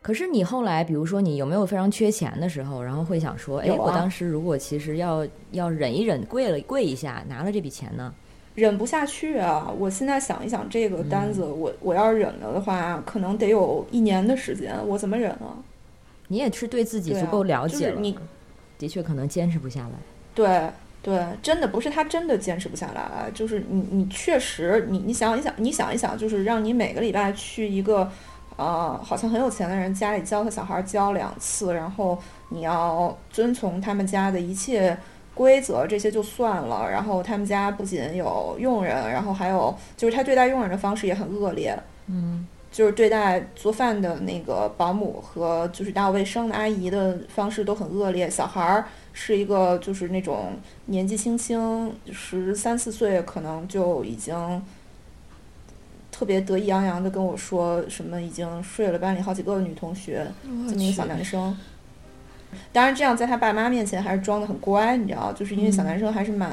[0.00, 8.12] 可是你后来，比如说你有没有非常缺钱的时候，然后会想说，哎，我当时如果其实要要忍一忍，跪了跪一下，拿了这笔钱呢？
[8.54, 9.72] 忍不下去啊！
[9.78, 15.56] 我现在想一想，这个单子，我我要忍了的话，可能得有一年的时间，我怎么忍啊？
[16.28, 18.00] 你也是对自己足够了解了。
[18.00, 18.16] 你。
[18.78, 19.92] 的确可能坚持不下来，
[20.34, 20.68] 对
[21.02, 28.10] 对，真的不是他真的坚持不下来，就是你你确实你你想一想你想一想，就是让你每个礼拜去一个，
[28.56, 34.96] 呃，好像很有钱的人家里教他小孩教两次，然后你要遵从他们家的一切
[35.34, 42.46] 规则，这些就算了，然后他们家不仅有佣人，然后还有就是他对待佣人的方式也很恶劣，嗯。
[42.74, 48.28] 就是对待做饭的那个保姆和就是打扫卫生的阿姨的方式都很恶劣。
[48.28, 50.54] 小孩儿是一个就是那种
[50.86, 54.60] 年纪轻轻十三四岁，可能就已经
[56.10, 61.56] 特别得意洋洋的跟我说什么已经睡了班里好几个女同学，这么一个小男生。
[62.72, 66.50] 当然，这样在他爸妈面前还是装的很乖，你知道，就是因为小男生还是蛮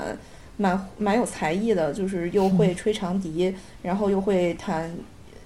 [0.58, 4.88] 蛮蛮有才艺的，就是又会 吹长笛，然后又会弹。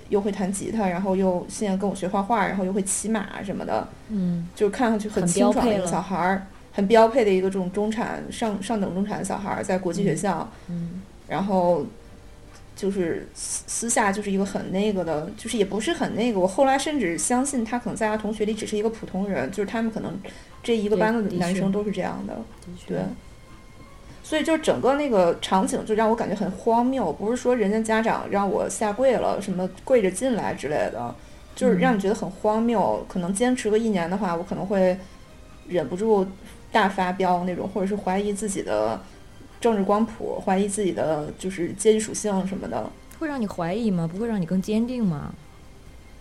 [0.10, 11.86] 又会弹吉他，然后又现在跟我学画画，然后又会骑马什么的，嗯，就是看上去很清爽的一个小孩儿，很标配的一个这种中产上上等中产的小孩儿，在国际学校，嗯，然后
[12.76, 16.39] 就是私私下就是一个很那个的，就是也不是很那个。
[16.39, 20.20] 我后来甚至相信他可能在他同学里只是一个普通人，就是他们可能
[20.62, 22.38] 这一个班的男生都是这样的，
[22.86, 23.00] 对。
[24.26, 31.14] 所以就整个那个场景就让我感觉很荒谬，不是说人家家长让我下跪了，什么跪着进来之类的，
[31.56, 33.06] 就是让你觉得很荒谬。
[33.08, 34.98] 可能坚持个一年的话，我可能会
[35.68, 36.26] 忍不住
[36.72, 39.00] 大发飙那种，或者是怀疑自己的
[39.62, 42.90] 政治光谱，怀疑自己的就是阶级属性什么的。
[43.20, 44.10] 会让你怀疑吗？
[44.12, 45.32] 不会让你更坚定吗？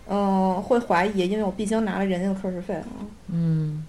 [0.07, 2.85] 嗯，会怀疑，因为我毕竟拿了人家的课时费啊。
[3.29, 3.83] 嗯，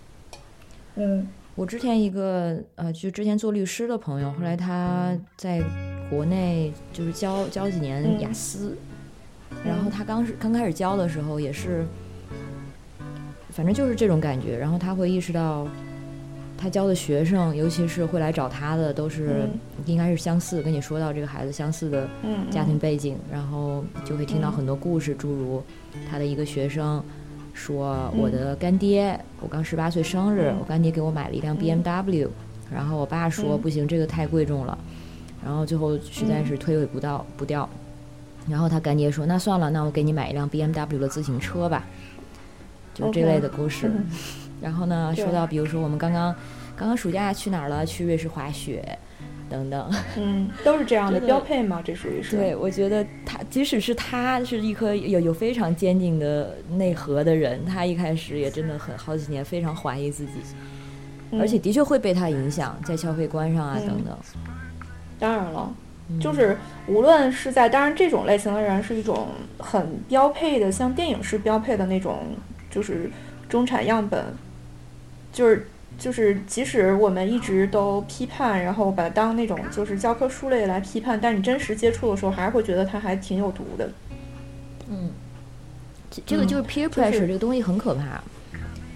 [0.95, 1.29] 嗯。
[1.57, 5.63] 我之前一个呃，就之前做律师的朋友，后来他在
[6.11, 8.77] 国内就是教教几年雅思，
[9.65, 11.87] 然后他刚是刚开始教的时候也是，
[13.49, 14.59] 反正就是这种感觉。
[14.59, 15.67] 然后他会意识到，
[16.59, 19.49] 他教的学生，尤其是会来找他的，都是
[19.87, 22.07] 应该是相似，跟你说到这个孩子相似的
[22.51, 25.63] 家庭背景，然后就会听到很多故事，诸如
[26.11, 27.03] 他的一个学生。
[27.57, 32.29] 说我的干爹，我刚十八岁生日，我干爹给我买了一辆 BMW，
[32.71, 34.79] 然后我爸说不行，这个太贵重了，
[35.43, 37.67] 然后最后实在是推诿不到不掉，
[38.47, 41.87] 然后他干爹说：“那算了，那我给你买一辆 BMW 的自行车吧。”
[42.93, 43.91] 就这类的故事。
[44.61, 46.35] 然后呢，说到比如说我们刚刚
[46.77, 47.87] 刚刚暑假去哪儿了？
[47.87, 48.99] 去瑞士滑雪。
[49.49, 52.37] 等等，嗯，都是这样的标配吗，这属于是。
[52.37, 60.33] 对，我觉得他即使是他是一颗有有非常坚定的内核的人，他一开始也真的很好几年非常怀疑自己，
[61.39, 64.17] 而且的确会被他影响在消费观上啊等等。
[65.19, 65.73] 当然了，
[66.21, 66.57] 就是
[66.89, 69.29] 无论是在当然这种类型的人是一种
[69.59, 72.19] 很标配的，像电影式标配的那种，
[72.69, 73.11] 就是
[73.49, 74.25] 中产样本，
[75.33, 75.69] 就是。
[75.99, 83.91] 就是，即使我们一直都批判，然后把它当那种就是教科书类来批判，但你真实接触的时候，还是会觉得它还挺有毒的。
[84.89, 85.11] 嗯，
[86.27, 88.23] 这个就是 peer pressure 这个东西很可怕。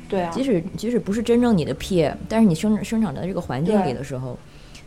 [0.09, 0.31] 对啊。
[0.31, 4.39] 即使即使不是真正你的 peer，但是你生生长在这个环境里的时候，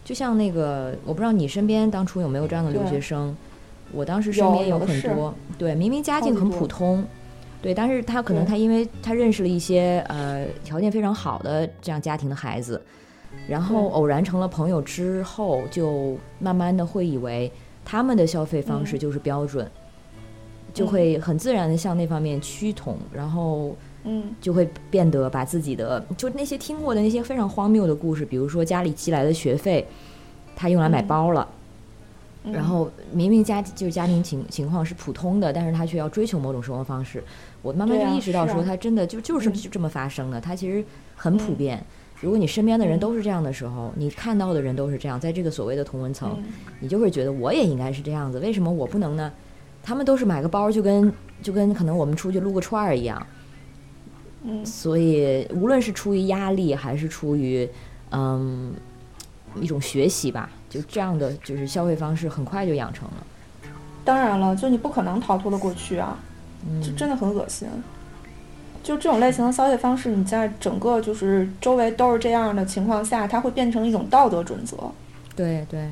[0.05, 3.35] 就像那个，我不知道你身边当初有没有这样的留学生，
[3.91, 7.03] 我当时身边有很多，对，明明家境很普通。
[7.63, 12.79] 对，但是他可能他因为他认识了一些呃条件非常好的这样家庭的孩子，
[13.47, 17.49] 然后偶然成了朋友之后，就慢慢的会以为
[17.85, 19.65] 他们的消费方式就是标准，
[20.73, 23.73] 就会很自然的向那方面趋同，然后
[24.03, 29.87] 嗯，就会变得把自己的就那些听过的那些非常荒谬的故事，比如说家里寄来的学费，
[30.53, 31.47] 他用来买包了。
[32.51, 37.23] 然后明明家就是家庭情情况是普通的，但是他却要追求某种生活方式。
[37.63, 40.39] 我慢慢就意识到，说它真的就就是这么发生的。
[40.39, 41.83] 它其实很普遍。
[42.21, 46.37] 如果你身边的人都是这样的时候，你看到的人都是这样，在这个所谓的同文层，
[46.79, 48.37] 你就会觉得我也应该是这样子。
[48.39, 49.31] 为什么我不能呢？
[49.81, 53.25] 他们都是买个包就跟就跟可能我们出去撸个串儿一样。
[54.43, 54.65] 嗯。
[54.65, 57.67] 所以无论是出于压力还是出于
[58.11, 58.73] 嗯
[59.59, 60.49] 一种学习吧。
[60.69, 63.23] 就这样的就是消费方式很快就养成了，
[64.03, 66.17] 当然了，就你不可能逃脱的过去啊，
[66.81, 67.67] 就真的很恶心。
[68.81, 74.75] 就这种类型的消费方式，你在整个就是周围都是这样的情况下，它会变成一种道德准则。
[75.35, 75.87] 对对，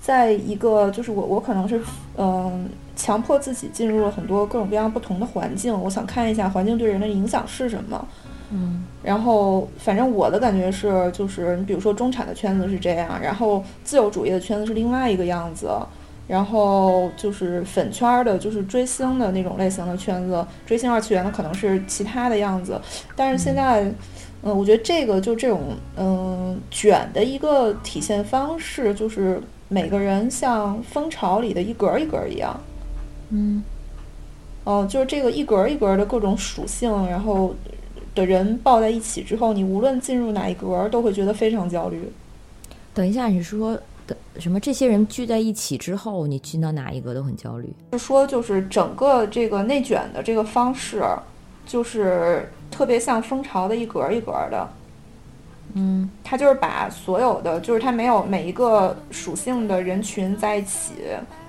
[0.00, 1.78] 在一个就是我我可能是
[2.16, 8.08] 嗯强迫自己进入了很多各种各样不同的环境，我想看一下环境对人的影响是什么。
[8.50, 15.68] 嗯，然后反正我的感觉是，就是你比如说中产的圈子是这样，然后自由主义的圈子是另外一个样子，
[16.32, 22.80] 然后就是粉圈的，就是追星的那种类型的圈子，追星二次元的可能是其他的样子。
[23.14, 23.82] 但是现在，
[24.42, 32.58] 嗯，我觉得这个就这种嗯卷的一个体现方式，就是每个人像蜂巢里的一格一格一样，
[33.28, 33.62] 嗯，
[34.64, 37.54] 哦，就是这个一格一格的各种属性，然后。
[38.14, 42.12] 的人抱在一起之后，你无论进入哪一格，都会觉得非常焦虑。
[42.92, 43.74] 等一下，你说
[44.06, 44.58] 的什么？
[44.60, 47.72] 这些人聚在一起之后，你进到哪一个都很焦虑。
[47.92, 51.04] 就说就是整个这个内卷的这个方式，
[51.66, 54.68] 就是特别像蜂巢的一格一格的。
[55.74, 60.92] 嗯，他就是把所有的，就是他没有每一个属性的人群在一起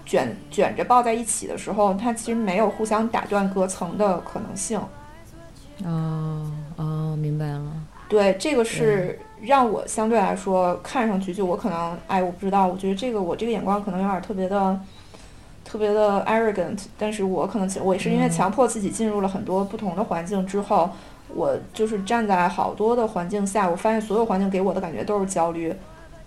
[0.05, 4.79] 卷卷着抱在一起的时候，他其实没有互相打断隔层的可能性。
[5.83, 7.61] 哦哦，明白了。
[8.07, 14.79] 对，这个是让我相对来说看上去就我可能哎，我不知道，我觉得这个我这个眼光可能有点特别的
[15.65, 20.89] 特别的 arrogant，但是我可能我也是因为强迫自己进入了很多不同的环境之后，
[21.33, 25.73] 我就是站在好多的环境下，我发现所有环境给我的感觉都是焦虑。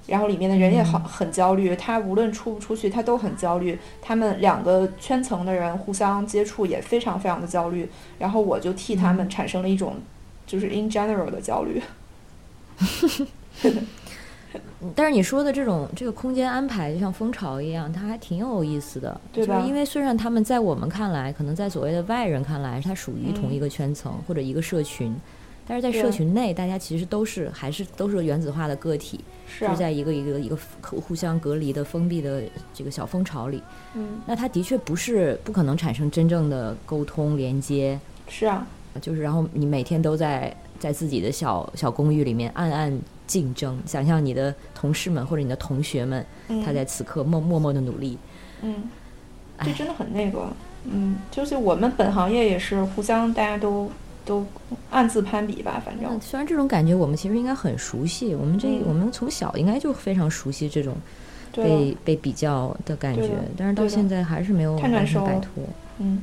[0.07, 3.77] 然后里面的人也很很焦虑，他无论出不出去，他都很焦虑。
[4.01, 7.91] 他们两个圈层的人互相接触也非常非常的焦虑。
[8.19, 9.95] 然后我就替他们产生了一种，
[10.47, 11.83] 就是 in general 的焦虑。
[14.95, 19.65] 但是你说的这种这个空间安排，就像蜂巢一样，它还挺有意思的，对吧？
[19.67, 25.15] 因为虽然他们在我们看来，可能在所谓的外人看来，它属于同一个圈层或者一个社群。
[25.69, 29.19] 但是在社群内，大家其实都是还是都是原子化的个体，
[29.49, 32.41] 是在一个一个一个互相隔离的封闭的
[32.73, 33.61] 这个小蜂巢里。
[33.95, 37.99] 嗯，那它的确不是不可能产生真正的沟通连接。
[38.29, 38.65] 是啊，
[39.01, 46.25] 就是然后你每天都在在自己的小小公寓里面暗暗竞争，想象你的同事们或者你的同学们，
[46.65, 48.19] 他在此刻默默默的努力。
[48.63, 48.89] 嗯，
[49.65, 50.47] 这真的很那个。
[50.85, 53.91] 嗯，就是我们本行业也是互相大家都。
[54.27, 54.45] 都
[54.91, 56.21] 暗自攀比吧，反正。
[56.21, 60.97] 虽然这种感觉我们其实应该很熟悉，我们这我们从小应该就非常熟悉这种
[61.53, 65.63] 被被比较的感觉，但是到现在还是没有完全摆脱。
[65.99, 66.23] 嗯，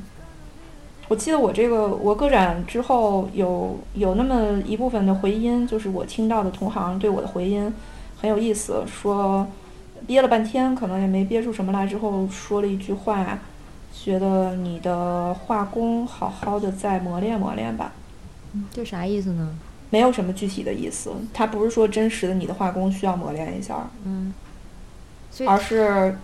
[1.10, 7.72] 我记得我这个我个展之后有有那么一部分的回音，就是我听到的同行对我的回音
[8.20, 9.45] 很有意思，说
[10.08, 13.39] 憋了半天，可能也没憋出什么来，之后说了一句话，
[13.93, 17.91] 觉得你的画工好好的再磨练磨练吧。
[18.72, 19.56] 这啥意思呢？
[19.89, 24.34] 没有什么具体的意思，他不是说真实的你的画工需要磨练一下，嗯，
[25.45, 26.18] 而是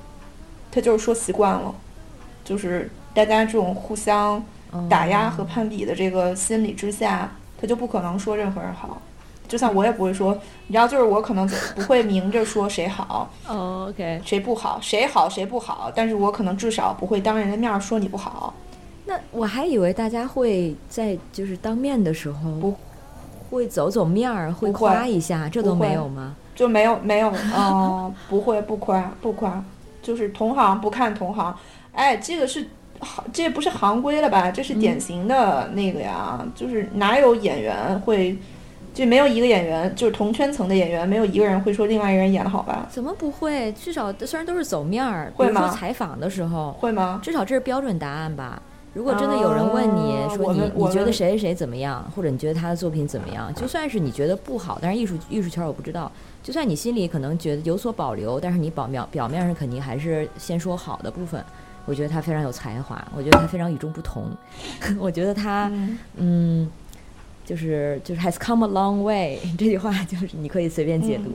[0.71, 1.75] 他就是说习惯了，
[2.43, 4.43] 就是大家这种互相
[4.89, 9.01] 打压和攀比的这个心理之下，他就不可能说任何人好。
[9.47, 18.53] 就像我也不会说，你知道，就是我可能不会明着说谁好，哦，OK，谁不好，谁好谁不好，但是我可能至少不会当人的面说你不好。
[19.05, 22.71] 那我还以为大家会在就是当面的时候不
[23.49, 23.67] 会。
[23.67, 26.35] 走走面儿，会夸一下，这都没有吗？
[26.53, 29.63] 就没有没有，嗯， 不会不夸不夸，
[30.03, 31.51] 就是同行不看同行，
[31.93, 32.69] 哎，这个是行，
[33.31, 34.51] 这不是行规了吧？
[34.51, 38.37] 这是典型的那个呀，就是哪有演员会。
[38.91, 42.87] 就没有一个演员，就是同圈层的演员，没有一个人会说另外一个人演的好吧？
[42.89, 43.71] 怎么不会？
[43.73, 45.69] 至少虽然都是走面儿，会吗？
[45.69, 47.21] 采访的时候会吗？
[47.23, 48.61] 至少这是标准答案吧？
[48.93, 56.11] 如果真的有人问你说你你觉得谁谁谁怎么样，或者你觉得他的作品怎么样，就算是你觉得不好，但是艺术艺术圈我不知道，
[56.43, 61.41] 就算你心里可能觉得有所保留，但是你表表表面上肯定还是先说好的部分。
[61.85, 64.25] 我觉得他非常有才华，我觉得他非常与众不同，
[64.99, 65.71] 我觉得他
[66.15, 66.69] 嗯。
[67.45, 71.31] 就是就是 has come a long way 这句话就是你可以随便解读，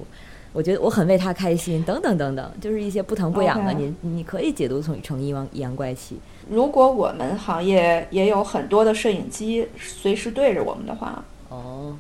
[0.53, 6.21] 我觉得我很为他开心等等等等，就是一些不疼不痒的，你你可以解读成成阴阳阴阳怪气。
[6.49, 11.97] 如果我们行业也有很多的摄影机随时对着我们的话，哦，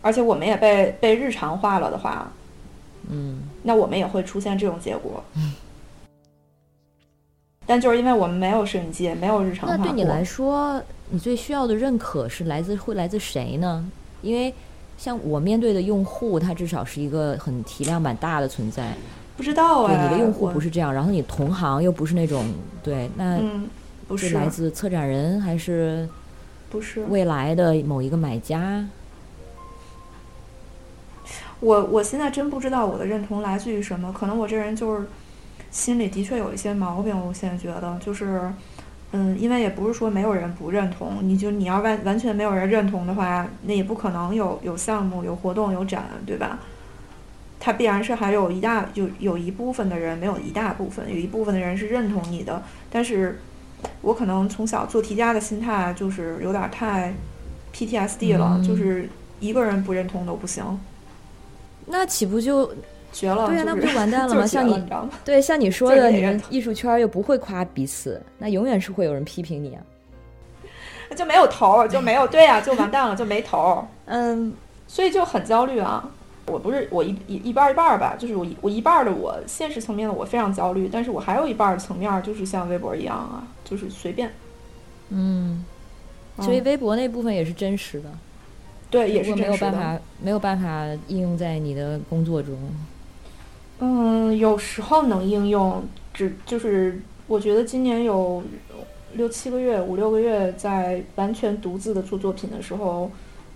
[0.00, 2.30] 而且我们也被被日常化了的话，
[3.08, 5.24] 嗯，那我们也会出现这种结果。
[7.66, 9.74] 但就是因为我们没有摄影机，没有日常化。
[9.76, 13.84] 那对你来说，你最需要的认可是来自会来自谁呢？
[14.22, 14.54] 因为
[14.96, 18.94] 像我面对的用户，他至少是一个很体量蛮大的存在。
[19.36, 22.46] 不知道哎，你的用户不是这样，然后你同行又不是那种
[22.84, 23.40] 对，那
[24.06, 26.08] 不是来自策展人还是
[26.70, 28.86] 不是未来的某一个买家？
[31.58, 35.06] 我我现在真不知道我的认同来自于什么，可能我这人就是。
[35.70, 38.50] 心里的确有一些毛病，我现在觉得就是，
[39.12, 46.58] 嗯，因为也不是说没有人不认同，你就你要完完全没有人认同的话，那也不可能有有项目、有活动、有展，对吧？
[47.60, 53.40] 它必然是还有一大有有一部分的人没有一大部分，有一部分的人是认同你的，但是
[54.02, 57.14] 我可能从小做题家的心态就是有点太
[57.74, 59.08] PTSD 了，就是
[59.40, 60.78] 一个人不认同都不行，
[61.86, 62.72] 那岂不就？
[63.16, 64.46] 绝了，对呀，那不就完蛋了吗？
[64.46, 64.84] 像你，
[65.24, 69.80] 对，像你说的，你们艺术圈又不会夸彼此，那永远是会有人批评你啊。
[71.16, 73.82] 就没有头，就没有对呀，就完蛋了，就没头。
[74.04, 74.52] 嗯，
[74.86, 76.06] 所以就很焦虑啊。
[76.48, 84.30] 我不是我一一一半一半吧，就是我我一半的我现实层面的我非常焦虑，但是我还有一半层面就是像微博一样啊，就是随便。
[85.08, 85.64] 嗯，
[86.40, 88.10] 所以微博那部分也是真实的。
[88.90, 92.56] 对，也是没有办法没有办法应用在你的工作中。
[93.78, 98.42] 嗯，有时候能应用，只就是我觉得今年有
[99.12, 103.10] 六七个月、五六个月在完全独自的做作品的时候，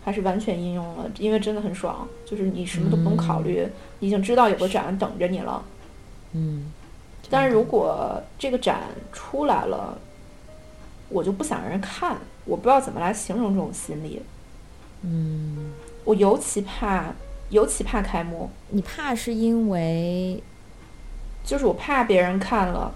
[0.05, 3.67] 还是完全应用了，因为真的很爽，就是你什么都不用考虑，
[3.99, 5.65] 已经知道有个展等着你了。
[6.33, 6.71] 嗯，
[7.31, 8.83] 但是如果这个展
[9.15, 9.97] 出来了，
[11.09, 14.21] 我就不想让人看，我不知道怎么来形容这种心理。
[15.01, 15.73] 嗯，
[16.05, 17.15] 我尤其怕。
[17.51, 20.41] 尤其怕开幕，你怕是因为，
[21.45, 22.93] 就是我怕别人看了，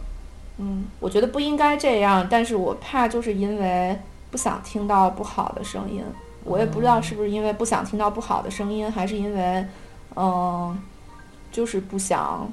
[0.59, 3.99] 嗯，我觉得不应该这样，但是我怕就是因为
[4.31, 6.05] 不想听到不好的声音，
[6.45, 9.67] 我也不知道是不是因为不想听到不好的声音，还是因为，
[10.15, 10.79] 嗯，
[11.51, 12.49] 就是不想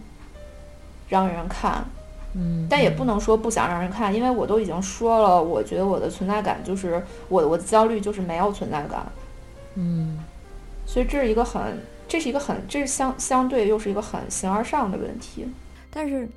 [1.08, 1.86] 让人看，
[2.34, 9.06] 嗯，但也不能说不想让人看，因为我都已经说了，我觉得我的存在感就是我我的焦虑就是没有存在感，
[9.76, 10.18] 嗯。
[10.84, 11.62] 所以这是一个很，
[12.12, 15.46] 这是一个很，这是相相对又是一个很形而上的问题。
[15.90, 16.28] 但是，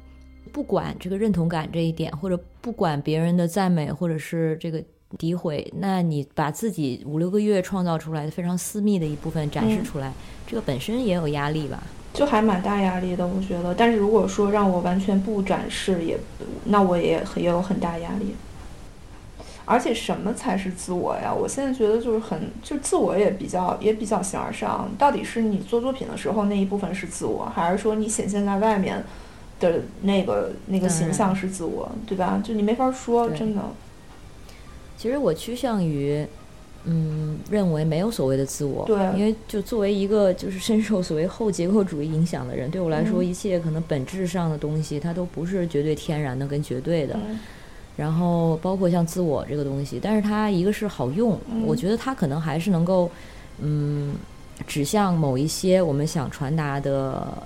[0.53, 4.81] 不管这个认同感这一点，或者不管别人的赞美，或者是这个
[5.19, 10.13] 诋毁，那你把自己五六个月创造出来的非常私密的一部分展示出来，
[10.47, 11.83] 这个本身也有压力吧？
[12.13, 13.75] 就还蛮大压力的，我觉得。
[13.75, 16.17] 但是如果说让我完全不展示，也
[16.67, 18.37] 那我也也有很大压力。
[19.67, 21.33] 而且什么才是自我呀？
[21.33, 24.91] 我现在觉得就是很，就自我也比较也比较形而上。
[24.99, 29.03] 到底是你做作品的时候那一部分是自我，还是说你显现在外面
[29.61, 32.43] 的那个那个形象是自我，对吧？
[32.45, 33.63] 就你没法说，真的。
[34.99, 36.27] 其实我趋向于，
[36.85, 38.85] 嗯，认为没有所谓的自我。
[38.87, 47.15] 对因为就作为一个就是深受所谓后结构主义影响的人，对我来说，嗯一切可能本质上的东西，它都不是绝对天然的跟绝对的。
[47.15, 47.39] 嗯
[47.97, 53.11] 然后包括像自我这个东西，但是它一个是好用，嗯我觉得它可能还是能够，
[53.61, 54.15] 嗯，
[54.67, 57.39] 指向某一些我们想传达的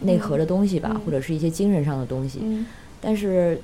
[0.00, 2.38] 内核的东西吧，嗯或者是一些精神上的东西。
[2.42, 2.64] 嗯
[3.00, 3.60] 但是，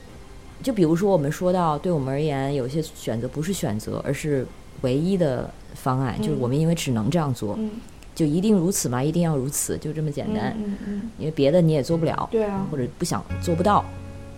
[0.62, 4.47] 就比如说我们说到，对我们而言，有些选择不是选择，而是
[4.82, 7.70] 唯一的方案，就是嗯我们因为只能这样做，嗯，
[8.14, 9.03] 就一定如此嘛？
[9.03, 13.85] 一定要如此，就这么简单，嗯嗯，因为别的你也做不了，对啊或者不想做不到。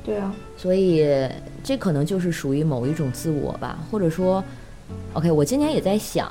[0.07, 1.05] 对啊，所以
[1.65, 4.43] 这可能就是属于某一种自我吧，或者说
[5.15, 6.31] ，OK，我今年也在想，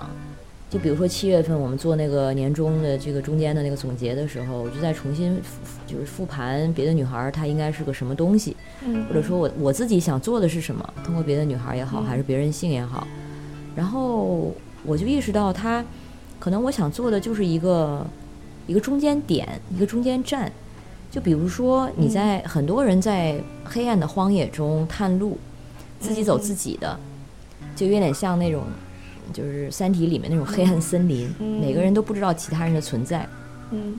[0.69, 8.55] 就比如说七月份我们做那个年终的这个中间的那个总结的时候，我就在重新复就是复盘别的女孩儿她应该是个什么东西，
[8.85, 13.05] 嗯，或者说我我自己想做的是什么，通过别的女孩儿也好，嗯还是别人性也好，
[13.75, 14.55] 然后
[14.85, 15.83] 我就意识到她
[16.39, 18.07] 可能我想做的就是一个
[18.67, 20.49] 一个中间点，一个中间站。
[21.15, 25.37] 就比如说，你嗯在很多人在黑暗的荒野中探路，
[25.97, 26.99] 自己走嗯自己的，
[27.73, 28.63] 就有点像那种，
[29.31, 33.25] 就是《三体》里面那种黑暗森林，嗯每个人都不知道其他人的存在。
[33.71, 33.97] 嗯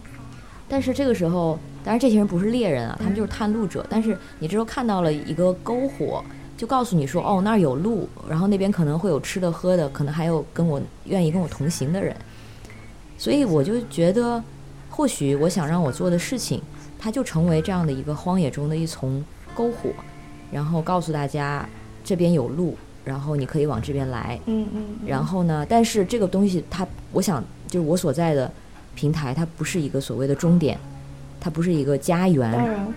[0.68, 3.86] 但是这个时候，当然这些人不是猎人啊，他们就是探路者。
[3.88, 6.22] 但是你这时候看到了一个篝火，
[6.54, 12.14] 就告诉你说，哦，那儿有路，然后那边可能会有吃的喝的，可能还有跟我愿意跟我同行的人。
[13.16, 14.44] 所以我就觉得，
[14.90, 16.60] 或许我想让我做的事情，
[16.98, 19.24] 它就成为这样的一个荒野中的一丛
[19.56, 19.90] 篝火，
[20.50, 21.68] 然后告诉大家
[22.02, 24.38] 这边有路，然后你可以往这边来。
[24.46, 28.50] 嗯嗯，然后呢，但是这个东西它，我想就是我所在的
[28.94, 30.78] 平台，它不是一个所谓的终点，
[31.40, 32.88] 它不是一个家当园，然，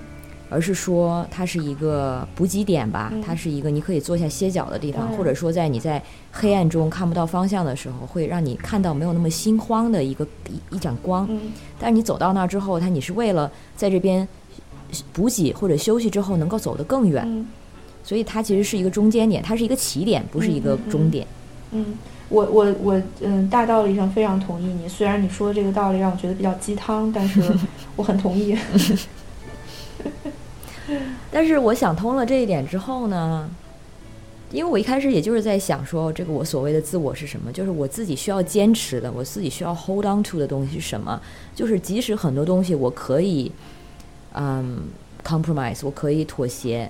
[0.50, 11.28] 而是说它是一个补给点吧，嗯它是一个你可以坐下歇脚的地方，或者说在你在黑暗中看不到方向的时候，会让你看到没有那么心慌的一个一一盏光。
[11.30, 14.28] 嗯但是你走到那儿之后，它你是为了在这边
[15.14, 17.47] 补给或者休息之后能够走得更远，嗯
[18.04, 21.28] 所以它其实是一个中间点，它是一个起点，不是一个终点。
[21.72, 21.86] 嗯，
[22.30, 24.89] 我我我嗯，大道理上非常同意你。
[24.89, 27.39] 虽然你说的这个道理让我觉得比较鸡汤，但是
[27.95, 28.58] 我很同意。
[31.32, 33.50] 但是我想通了这一点之后呢，
[34.52, 37.52] 因为我一开始也就是在想说，这个我所谓的自我是什么？
[37.52, 41.22] 就是我自己需要坚持的，我自己需要 hold on to 的东西是什么？
[41.56, 43.52] 就是即使很多东西我可以，
[44.34, 44.88] 嗯
[45.24, 46.90] ，compromise，我可以妥协，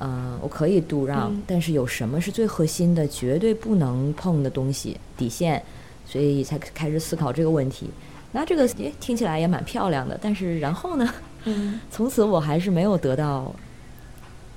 [0.00, 5.62] 嗯，我可以度让，嗯但是有什么是最核心的、绝对不能碰的东西底线？
[6.06, 7.90] 所以才开始思考这个问题。
[8.32, 11.08] 那这个诶听起来也蛮漂亮的，但是然后呢？
[11.44, 13.54] 嗯从此我还是没有得到，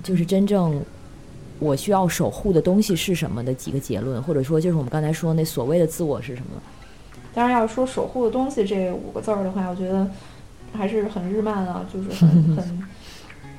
[0.04, 0.82] 就是真正
[1.60, 6.62] 我需要守护的东西是什么的几个结论，或者说就是我们刚才说那所谓的自我是什么？
[7.34, 10.10] 当然，要说守护的东西这五个字儿的话，我觉得
[10.74, 12.84] 还是很日漫啊，就是很 很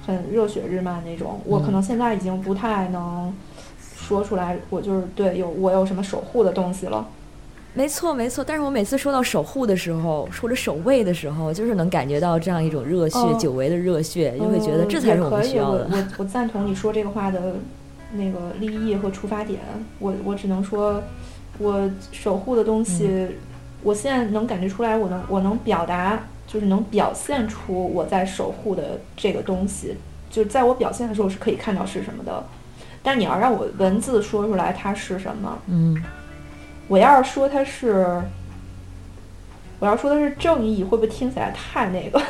[0.05, 1.41] 很热血日漫那种。
[1.45, 3.33] 我可能现在已经不太能
[3.97, 7.07] 说出来，我就是对有我有什么守护的东西了。
[7.79, 8.43] 没错，没错。
[8.43, 15.89] 但是我每次说到守护的时候，或者守卫的时候，就是能感觉到这样一种热血，哦久违的热血，就会觉得嗯这才是我们需要的。
[15.89, 17.55] 我我我赞同你说这个话的
[18.15, 19.61] 那个立意和出发点。
[20.01, 21.01] 我我只能说，
[21.59, 23.29] 我守护的东西，嗯
[23.85, 29.95] 我现在能感觉出来，我能我能表达，就是能表现出我在守护的这个东西，
[30.29, 32.45] 就是在我表现的时候是可以看到是什么的。
[33.01, 35.97] 但你要让我文字说出来它是什么，嗯，
[36.89, 38.23] 我要是说它是，
[39.79, 42.21] 我要说它是正义，会不会听起来太那个？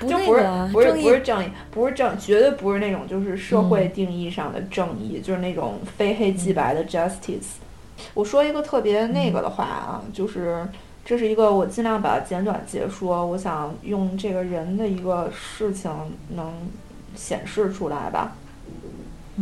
[0.00, 0.42] 不就不是
[0.72, 7.58] 不是不是正义，不是正，绝对不是那种就是社会嗯定义上的正义，就是那种非黑即白的 justice。
[8.14, 10.66] 我说一个特别那个的话啊，就是
[11.04, 15.88] 这是一个我尽量把它简短解说，我想用这个人的一个事情
[16.30, 16.52] 能
[17.14, 18.32] 显示出来吧。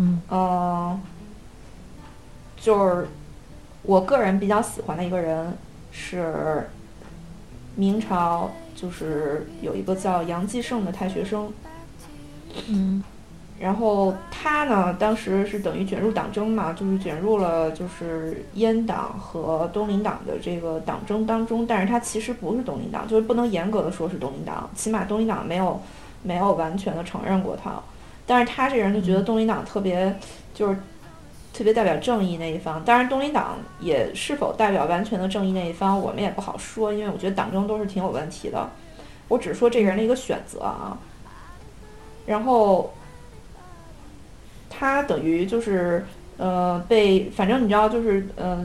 [0.00, 0.20] 嗯。
[0.30, 1.00] 嗯，
[2.56, 3.08] 就是
[3.82, 5.56] 我个人比较喜欢的一个人
[5.92, 6.68] 是
[7.76, 11.52] 明朝，就是有一个叫杨继盛的太学生，
[12.68, 13.04] 嗯。
[13.58, 25.78] 然后他呢，当时是等于卷入党争嘛，就是卷入了就是阉党和东林党的这个党争当中，但是他其实不是东林党，就是不能严格的说是东林党，起码东林党没有
[26.22, 27.72] 没有完全的承认过他，
[28.30, 30.16] 但是他这人就觉得东林党特别
[30.54, 30.76] 就是
[31.52, 38.70] 特别代表正义那一方，当然东林党也是否代表完全的正义那一方，我们也不好说，因为我觉得党争都是挺有问题的，
[39.26, 40.96] 我只是说这个人的一个选择啊，
[42.26, 42.92] 然后。
[44.72, 46.02] 他等于就是
[46.38, 48.64] 呃，被反正你知道，就是呃，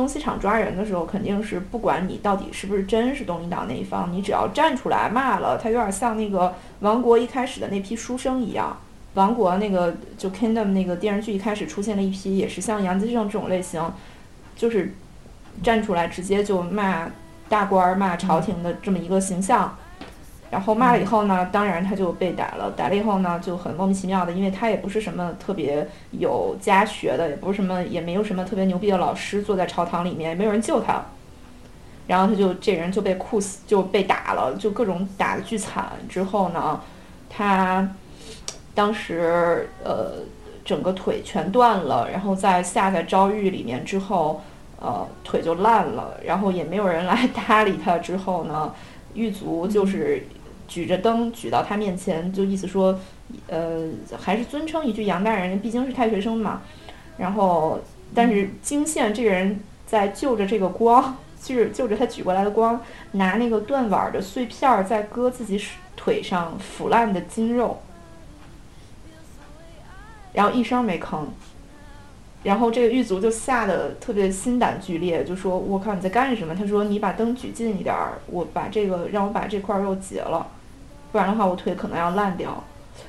[0.00, 8.74] 东西厂抓人的时候，肯定是不管你到底是不是真是东林党那一方，你只要站出来骂了，他有点像那个王国一开始的那批书生一样。
[9.12, 13.82] 王国那个就 Kingdom 那个电视剧一开始出现了一批，也是像杨继盛这种类型，
[14.56, 14.94] 就是
[15.62, 17.10] 站出来直接就骂
[17.50, 19.76] 大官儿、骂朝廷的这么一个形象。
[20.50, 22.72] 然后骂了以后呢，当然他就被逮了。
[22.76, 31.00] 逮了以后呢，就很莫名其妙的，因为他也不是什么特别有家学的，也不是什么，也没有什么特别牛逼的老师坐在朝堂里面，也没有人救他。
[32.08, 35.92] 然后他就这人就被酷死，就被打了，就各种打的巨惨。
[36.08, 36.80] 之后呢，
[37.28, 37.88] 他
[38.74, 40.14] 当时呃
[40.64, 44.42] 整个腿全断了，然后在下在诏狱里面之后，
[44.80, 47.98] 呃腿就烂了，然后也没有人来搭理他。
[47.98, 48.74] 之后呢，
[49.14, 50.26] 狱卒就是。
[50.70, 52.96] 举着灯举到他面前，就意思说，
[53.48, 56.62] 呃，还是尊称一句杨大人，毕竟是太学生嘛。
[57.18, 57.80] 然后，
[58.14, 65.60] 但是金线这个人在就着这个光，就是就着他举过来的光，拿那个断碗的碎片儿在割自己
[65.96, 67.80] 腿上腐烂的筋肉，
[70.32, 71.24] 然后一声没吭。
[72.42, 80.46] 然后这个狱卒就吓得特别心胆俱裂，就说：“我靠，你在干什么？”他说：“你把灯举近一点儿，我把这个让我把这块肉截了。”
[81.12, 82.62] 不然的话，我腿可能要烂掉。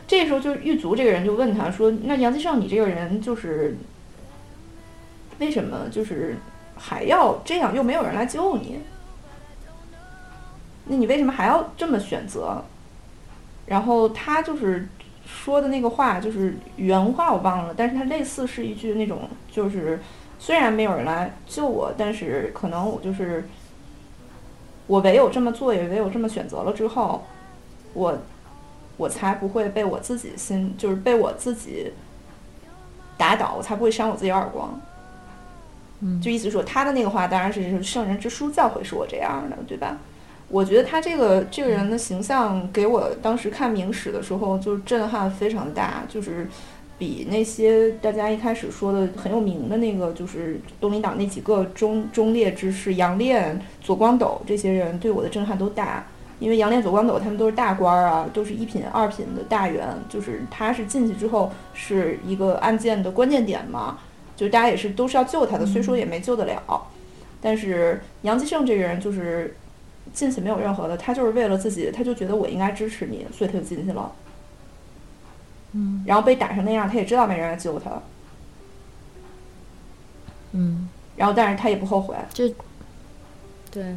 [0.08, 3.78] 这时候，就狱卒这个人就问他说：“那杨继胜，你这个人就是
[5.40, 6.38] 为什么就是
[6.78, 7.74] 还要这样？
[7.76, 8.80] 又没有人来救你，
[10.86, 12.64] 那你为什么还要这么选择？”
[13.68, 14.88] 然后他就是
[15.26, 20.00] 说的那个话，就是原话我忘了，但是他类似是一句那种，就是
[20.40, 23.48] 虽然没有人来救我，但是可能我就是
[24.88, 27.24] 我唯有这么做，也唯有这么选择了之后。
[27.94, 28.18] 我，
[28.98, 31.92] 我才不会被我自己心，就是被我自己
[33.18, 34.80] 打倒，我才不会扇我自己耳光。
[36.02, 39.98] 嗯，就意思说，他的那个话当然是圣人之书教诲是我这样的，对吧？
[40.50, 46.48] 我觉得他这个这个人的形象给我当时看明史的时候就震撼非常大，就是
[46.98, 56.06] 比那些大家一开始说的很有名的那个，就是东林党那几个忠忠烈之士杨炼、左光斗这些人对我的震撼都大。
[56.42, 64.00] 因为杨炼、左光斗他们都是大官儿啊，都是一品、二品的大员，就是他是进去之后是一个案件的关键点嘛，
[64.36, 66.88] 就大家也是都是要救他的，虽说也没救得了。
[67.40, 69.56] 但是杨继盛这个人就是
[70.14, 74.12] 进去没有任何的，他就是为了自己，他就觉得我应该支持你，所以他就进去了。
[75.74, 78.02] 嗯，然后被打成那样，他也知道没人来救他。
[80.54, 82.16] 嗯，然后但是他也不后悔。
[82.34, 82.52] 这，
[83.70, 83.96] 对。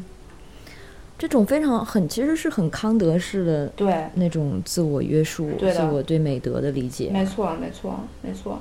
[1.16, 7.10] 这种非常很，其实是很康德式的，对那种自我约束、自我对美德的理解。
[7.12, 8.60] 没错，没错，没错，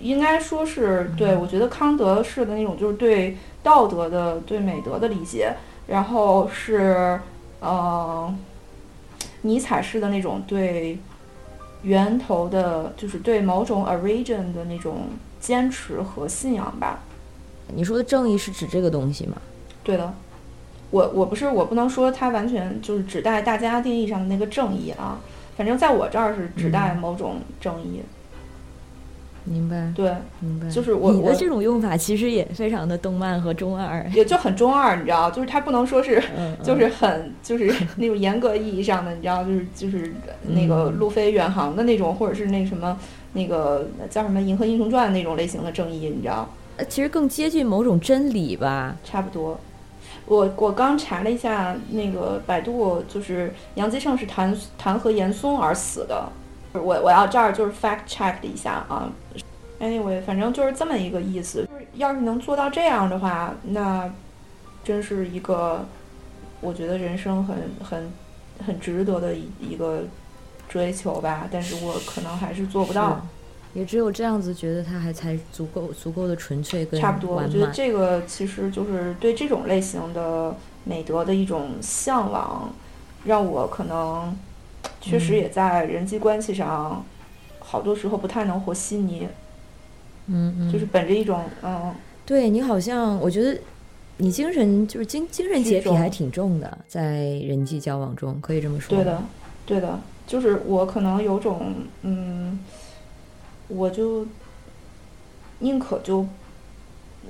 [0.00, 1.36] 应该说是对。
[1.36, 5.52] 我觉得康德式的那种就是对道德的、对美德的理解，
[5.88, 7.18] 然后是
[7.60, 8.32] 呃，
[9.42, 10.98] 尼采式的那种对
[11.82, 15.08] 源头的，就是对某种 origin 的那种
[15.40, 17.00] 坚持和信仰吧。
[17.74, 19.36] 你说的正义是指这个东西吗？
[19.82, 20.14] 对的。
[20.90, 25.20] 我我不是我不能说它完全就是指代大家定义上的那个正义啊，
[25.56, 28.00] 反正在我这儿是指代某种正义。
[29.44, 29.90] 明白。
[29.96, 30.68] 对，明白。
[30.68, 36.22] 就是我你的这种用法其实也非常的动漫和中二，也就很中二，你知道，就是它不能说是，
[36.62, 40.12] 就是很就是那种严格意义上的，你知道，就是就是
[40.48, 42.98] 那个路飞远航的那种，或者是那什么
[43.32, 46.46] 那个叫什么《银河英雄传》那种类型的正义，你知道？
[46.76, 49.58] 呃，其实更接近某种真理吧，差不多。
[50.28, 56.30] 我我刚查了一下，那个百度就是杨基胜是弹弹劾严嵩而死的。
[56.74, 59.10] 我我要这儿就是 fact check 一下啊。
[59.80, 61.66] Anyway，反正就是这么一个意思。
[61.66, 64.12] 就是要是能做到这样的话，那
[64.84, 65.86] 真是一个
[66.60, 68.12] 我觉得人生很很
[68.66, 70.02] 很值得的一一个
[70.68, 71.48] 追求吧。
[71.50, 73.18] 但是我可能还是做不到。
[73.74, 77.36] 也只有这样子，觉得他还才足够足够的纯粹跟差不多。
[77.36, 82.72] 我觉得这个其实就是对这种类型的美德的一种向往，
[83.24, 84.36] 让我可能
[85.00, 87.04] 确实也在人际关系上，
[87.60, 89.28] 好多时候不太能和稀泥。
[90.26, 91.94] 嗯嗯，就是本着一种嗯，
[92.26, 93.58] 对你好像我觉得
[94.16, 98.96] 你精神就是精精神洁癖还挺重的，在人际交往中可以这么说。
[98.96, 99.22] 对的，
[99.66, 102.58] 对的，就是我可能有种嗯。
[103.68, 104.26] 我就
[105.60, 106.26] 宁可就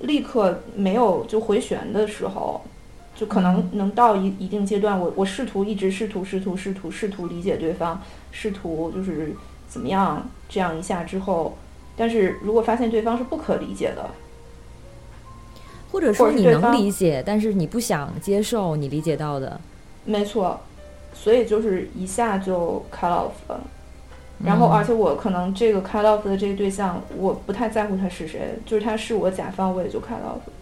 [0.01, 2.61] 立刻没有就回旋的时候，
[3.15, 9.35] 就可能能到一一定阶段，我我试图一直试图试图试图试图理解对方，试图就是
[9.69, 11.57] 怎么样，这样一下之后，
[11.97, 14.11] 但是如果发现对方是不可理解的，
[15.91, 19.61] 或者说你能理解，但是你不想接受你理解到的，
[20.05, 20.61] 没错，
[21.13, 23.61] 所以就是一下就 cut off 了。
[24.45, 30.53] 然后，嗯而且我可能这个 cut off 的这个对象，我不太在乎他是谁，就是他是我甲方，我也就 cut off 了。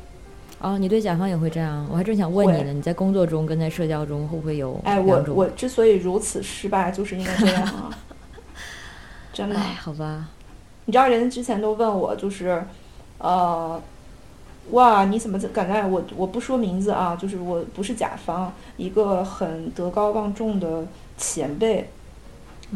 [0.58, 1.86] 哦，你对甲方也会这样？
[1.90, 5.22] 我还正想问你呢，你在工作中跟在社交中会不会有哎，我？
[5.34, 7.90] 我之所以如此失败，就是因为这样啊，
[9.34, 9.56] 真的。
[9.56, 10.28] 哎，好吧，
[10.86, 12.64] 你知道人家之前都问我，就是，
[13.18, 13.78] 呃，
[14.70, 20.86] 哇，你怎么敢在我我不说名字啊，就是我不是甲方，一个很德高望重的
[21.18, 21.90] 前辈，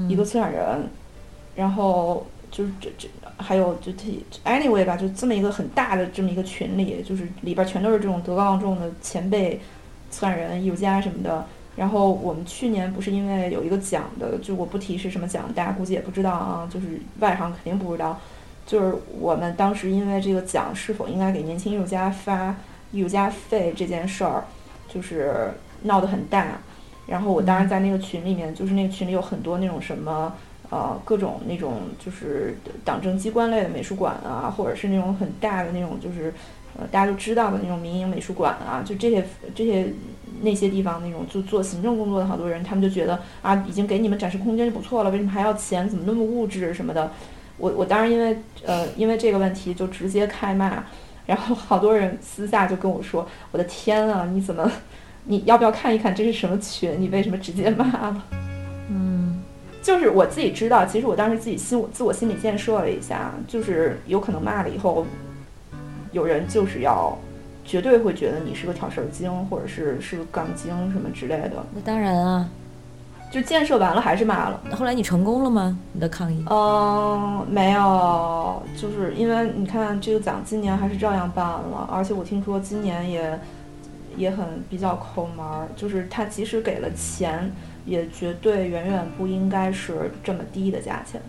[0.09, 0.89] 一个嗯策展人，
[1.57, 9.61] 然后就是这这还有就他 anyway 吧，就这么一个很大的这么一个群里，就是里边全都是这种德高望重的前辈
[10.11, 11.47] 策展人、艺术家什么的。
[11.77, 18.19] 然后我们去年不是因为有一个奖的，就我不提是什么奖，大家估计也不知道啊，就是外行肯定不知道。
[18.67, 22.55] 就是我们当时因为这个奖是否应该给年轻艺术家发
[22.93, 24.45] 艺术家费这件事儿，
[24.93, 26.61] 就是闹得很大。
[27.11, 30.33] 然后我当时在那个群里面，就是那个群里有很多那种什么
[30.71, 36.33] 呃各种那种就是党政机关类的美术馆啊，或者是那种很大的那种就是
[36.79, 39.93] 呃大家都知道的那种民营美术馆啊，就这些这些
[40.43, 45.89] 那些地方那种就做行政工作的好多人，他们就觉得啊已经给你们展示空间就不错了，为什么还要钱？
[45.89, 47.11] 怎么那么物质什么的？
[47.59, 50.83] 我我当时因为呃因为这个问题就直接开骂，
[51.27, 54.71] 然后好多人私下就跟我说：“我的天啊，你怎么
[55.31, 57.01] 你要不要看一看这是什么群？
[57.01, 58.25] 你为什么直接骂了？”
[58.91, 59.41] 嗯，
[59.81, 65.07] 就是我自己知道，其实我当时自己心我自我心理建设了一下，就是有可能骂了以后，
[66.11, 67.17] 有人就是要
[67.65, 71.65] 绝对会觉得你是个挑事儿精，或者是是个杠精什么之类的。
[71.73, 72.49] 那当然啊。
[73.31, 74.61] 就建设完了还是骂了。
[74.73, 75.79] 后来你成功了吗？
[75.93, 76.45] 你的抗议？
[76.51, 83.39] 嗯，没有，就是因为你看这个奖今年还是照样办了，而且我听说今年也
[84.17, 87.51] 也很比较抠门儿，就是他即使给了钱，
[87.87, 91.21] 也绝对远远不应该是这么低的价钱。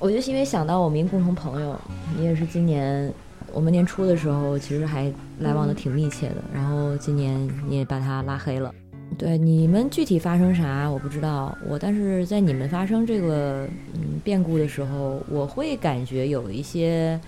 [0.00, 1.78] 我就是因为想到我们一个共同朋友，
[2.16, 3.12] 你也是今年
[3.52, 8.74] 我们年初的时候，其实还来往的挺密切的，然后今年你也把他拉黑了。
[9.16, 17.18] 对你们具体发生啥我不知道，我但是在你们发生这个嗯变故的时候，我会感觉有一些，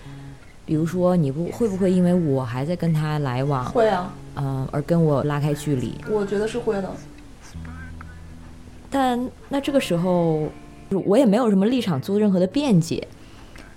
[0.65, 5.93] 比如说你不会不会因为我还在跟他来往，会啊，呃，而跟我拉开距离？
[6.09, 6.89] 我觉得是会的。
[8.89, 10.47] 但那这个时候，
[10.91, 13.05] 我也没有什么立场做任何的辩解，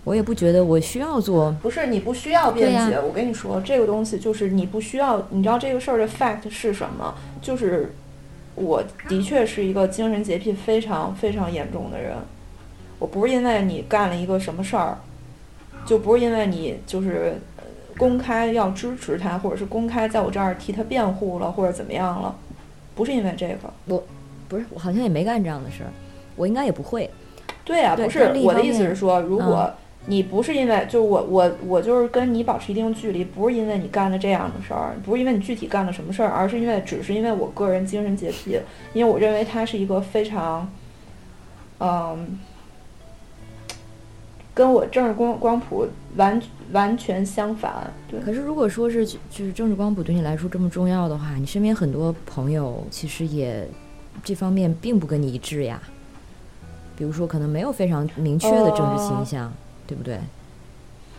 [0.04, 1.50] 我也不觉得我需要做。
[1.62, 7.14] 不是你不需要辩解，我跟你说，这个东西就是你不需要，你知道这个事儿的 fact 是什么？
[7.40, 7.94] 就是
[8.54, 12.16] 我的确是一个精神洁癖非常非常严重的人，
[12.98, 14.98] 我不是因为你干了一个什么事儿，
[15.86, 17.49] 就不是因为你就是呃
[18.00, 22.34] 公开要支持他，或者是公开在我这儿替他辩护了，或者怎么样了，
[22.94, 23.70] 不是因为这个。
[23.84, 24.02] 我
[24.48, 25.92] 不是，我好像也没干这样的事儿，
[26.34, 27.10] 我应该也不会。
[27.62, 29.70] 对啊、对不是我的意思是说，如果
[30.06, 38.58] 你不是因为，就我我我就是跟你保持一定距离，不是因为你干了这样的事儿，不是因为你具体干了什么事儿，而是因为只是因为我个人精神洁癖，
[38.94, 40.66] 因为我认为他是一个非常，
[41.80, 42.38] 嗯，
[44.54, 45.86] 跟我政治光光谱
[46.16, 46.40] 完
[46.72, 47.92] 完全相反。
[48.08, 53.66] 对，可是如果说是就是政治光谱对你来说这么重要的话，你身边很多朋友其实也
[54.22, 55.80] 这方面并不跟你一致呀。
[56.96, 59.50] 比如说，可能没有非常明确的政治倾向，
[59.86, 60.18] 对不对？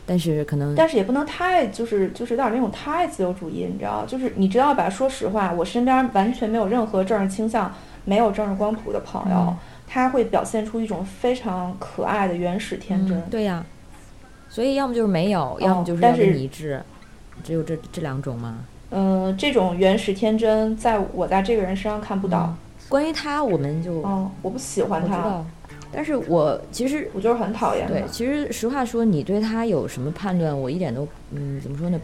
[0.05, 4.05] 但是可能但是也不能太就是就是有点那种太自由主义，你知道？
[4.05, 4.89] 就是你知道吧？
[4.89, 7.73] 说实话，我身边完全没有任何政治倾向、
[8.05, 13.17] 没有政治光谱的朋友，嗯他会表现出一种非常可爱的原始天真。
[13.17, 13.65] 嗯对呀。
[14.51, 16.81] 所以要么就是没有，要么就是要但是跟你一致，
[17.41, 18.65] 只有这这两种吗？
[18.89, 22.53] 嗯，这种原始天真，在我在这个人身上看不到。
[22.89, 25.41] 关于他，我们就嗯，我不喜欢他，
[25.89, 28.03] 但是我其实我就是很讨厌对，。
[28.11, 31.97] 其实实话说，你对他有什么判断，我一点都嗯，怎么说呢？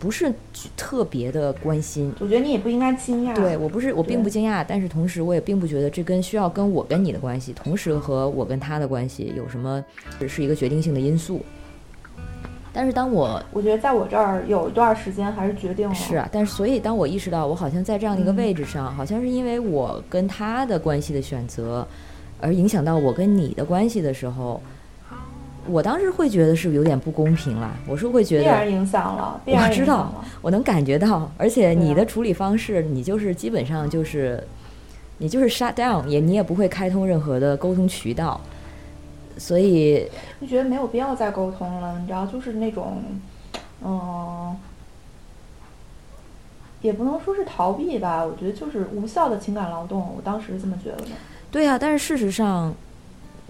[0.00, 0.34] 不是
[0.76, 2.12] 特别的关心。
[2.18, 3.32] 我觉得你也不应该惊讶。
[3.36, 9.84] 对我不是，我并不惊讶，但是同时我也并不觉得这跟需要跟我跟你的关系，同时和我跟他的关系有什么
[10.26, 11.40] 是一个决定性的因素。
[12.74, 15.94] 但是当我我觉得在我这儿有一段时间还是决定了。
[15.94, 21.86] 是啊，但是所以当我意识到我好像在这样的一个嗯位置上，好像是因为我跟他的关系的选择，
[22.40, 24.60] 而影响到我跟你的关系的时候，
[25.66, 27.76] 我当时会觉得是有点不公平了。
[27.86, 30.24] 我是会觉得必然影响了，必然我知道影响了。
[30.40, 34.42] 我能感觉到，而且你的处理方式，你就是基本上就是，
[35.18, 38.40] 你就是 shut down，也你也不会开通任何的沟通渠道。
[39.38, 40.08] 所以
[40.40, 43.02] 就觉得没有必要再沟通了，你知道，就是那种，
[43.84, 44.56] 嗯，
[46.80, 51.08] 也不能说是逃避吧，我觉得就是无效的情感劳动，我当时是这么觉得的。
[51.50, 52.74] 对啊，但是事实上，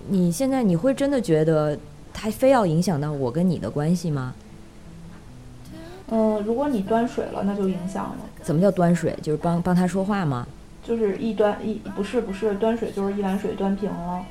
[0.08, 1.78] 你现在你会真的觉得
[2.12, 4.34] 他非要影响到我跟你的关系吗？
[6.08, 8.16] 嗯，如果你端水了，那就影响了。
[8.42, 9.16] 怎么叫端水？
[9.22, 10.46] 就是帮帮他说话吗？
[10.84, 14.22] 就是一端一不是不是端水，就是一碗水端平了。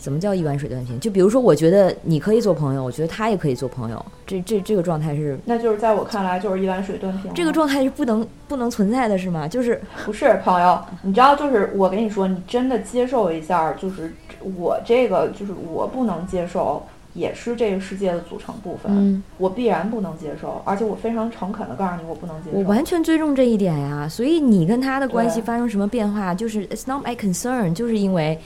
[0.00, 0.98] 怎么叫一碗水端平？
[0.98, 5.38] 就比如说，我觉得你可以做朋友，我觉得他也可以做朋友，这这这个状态是？
[5.44, 7.32] 那就是在我看来，就是一碗水端平。
[7.34, 9.46] 这个状态是不能不能存在的，是吗？
[9.46, 10.78] 就是不是朋友？
[11.02, 14.12] 你知道，就是我跟你说，你真的接受一下，就是
[14.56, 16.82] 我这个，就是我不能接受。
[17.12, 22.56] 也是这个世界的组成部分，我必然不能接受，而且我非常诚恳的告诉你，我不能接受。
[22.56, 28.38] 我完全尊重这一点呀，所以你跟他的关系发生什么变化，就是 it's not my concern，就是因为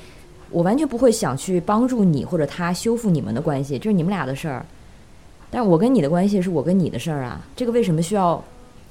[0.54, 4.64] 我完全不会想去帮助你或者他修复你们的关系，这是你们俩的事儿。
[5.50, 8.42] 但我跟你的关系是我跟你的事儿啊，这个为什么需要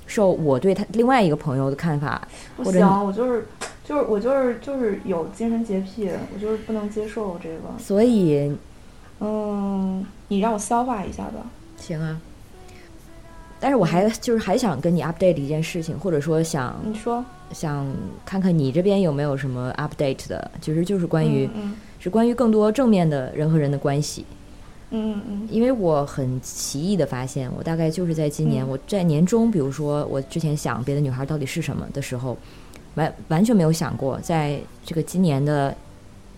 [0.06, 2.28] 受我对他另外一个朋友的看法？
[2.58, 3.48] 不行，我就是
[3.86, 7.80] 就是我就是就是有精神洁癖，我就是不能接受这个。
[7.80, 8.56] 所以。
[9.26, 11.46] 嗯，你让我消化一下吧。
[11.78, 12.20] 行啊，
[13.64, 17.24] 但是我还就是还想跟你 update 一件事情，或者说想你说。
[17.54, 17.88] 想
[18.26, 21.48] 看看你这边有没有什么 update 的，其实就是关于
[21.98, 24.26] 是关于更多正面的人和人的关系。
[24.90, 32.36] 嗯嗯，因为我很奇异的发现，我大概就是在今年，我在年终，比如说我之前想别的女孩到底是什么的时候，
[32.96, 35.74] 完完全没有想过，在这个今年的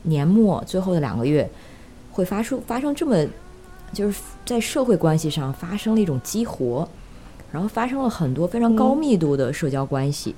[0.04, 1.50] 年末最后的两个月。
[2.12, 3.26] 会发出发生这么，
[3.92, 6.88] 就是在社会关系上发生了一种激活，
[7.56, 10.36] 然后发生了很多非常高密度的社交关系。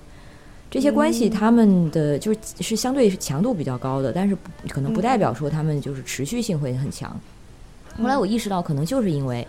[0.69, 4.37] 这些关系他们的就是是相对强度比较高的，但是
[4.69, 7.19] 可能不代表说他们就是持续性会很强。
[7.99, 9.47] 后来我意识到，可能就是因为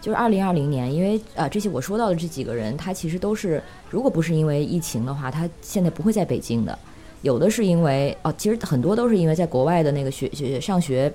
[0.00, 3.60] 就是二零二零年，因为啊这些我说到的这几个人，他其实都是
[3.90, 6.78] 如果不是因为疫情的话，他现在不会在北京的。
[7.22, 11.12] 有的是因为哦，其实很多都是因为在国外的那个学学上学。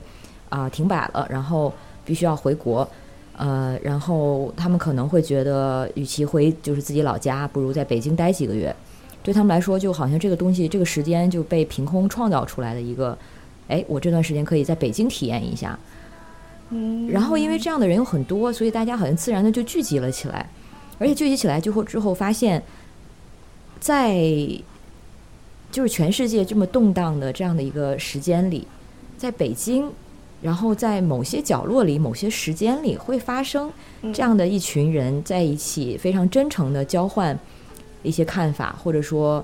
[0.50, 1.74] 啊，停摆了，然后
[2.06, 2.88] 必须要回国，
[3.36, 8.74] 呃，然后他们可能会觉得，与其回就是自己老家，不如在北京待几个月。
[9.24, 13.18] 对他们来说，就好像这个东西，这个时间就被凭空创造出来的一个，
[13.68, 15.80] 哎，我这段时间可以在北京体验一下。
[16.70, 17.08] 嗯。
[17.10, 20.48] 然后因为这样的人有很多，所以大家好像自然的就聚集了起来，
[21.00, 22.62] 而且聚集起来之后，之后发现，
[23.80, 24.16] 在
[25.72, 28.68] 就是全世界这么动荡的这样的一个时间里，
[29.18, 29.90] 在北京。
[30.44, 33.72] 然后在某些角落里、某些时间里，会发生
[34.14, 37.40] 这样的一群人在一起，非常真诚的交换
[38.04, 39.42] 一些看法，或者说，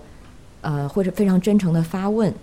[0.59, 2.33] 呃，或者非常真诚的发问。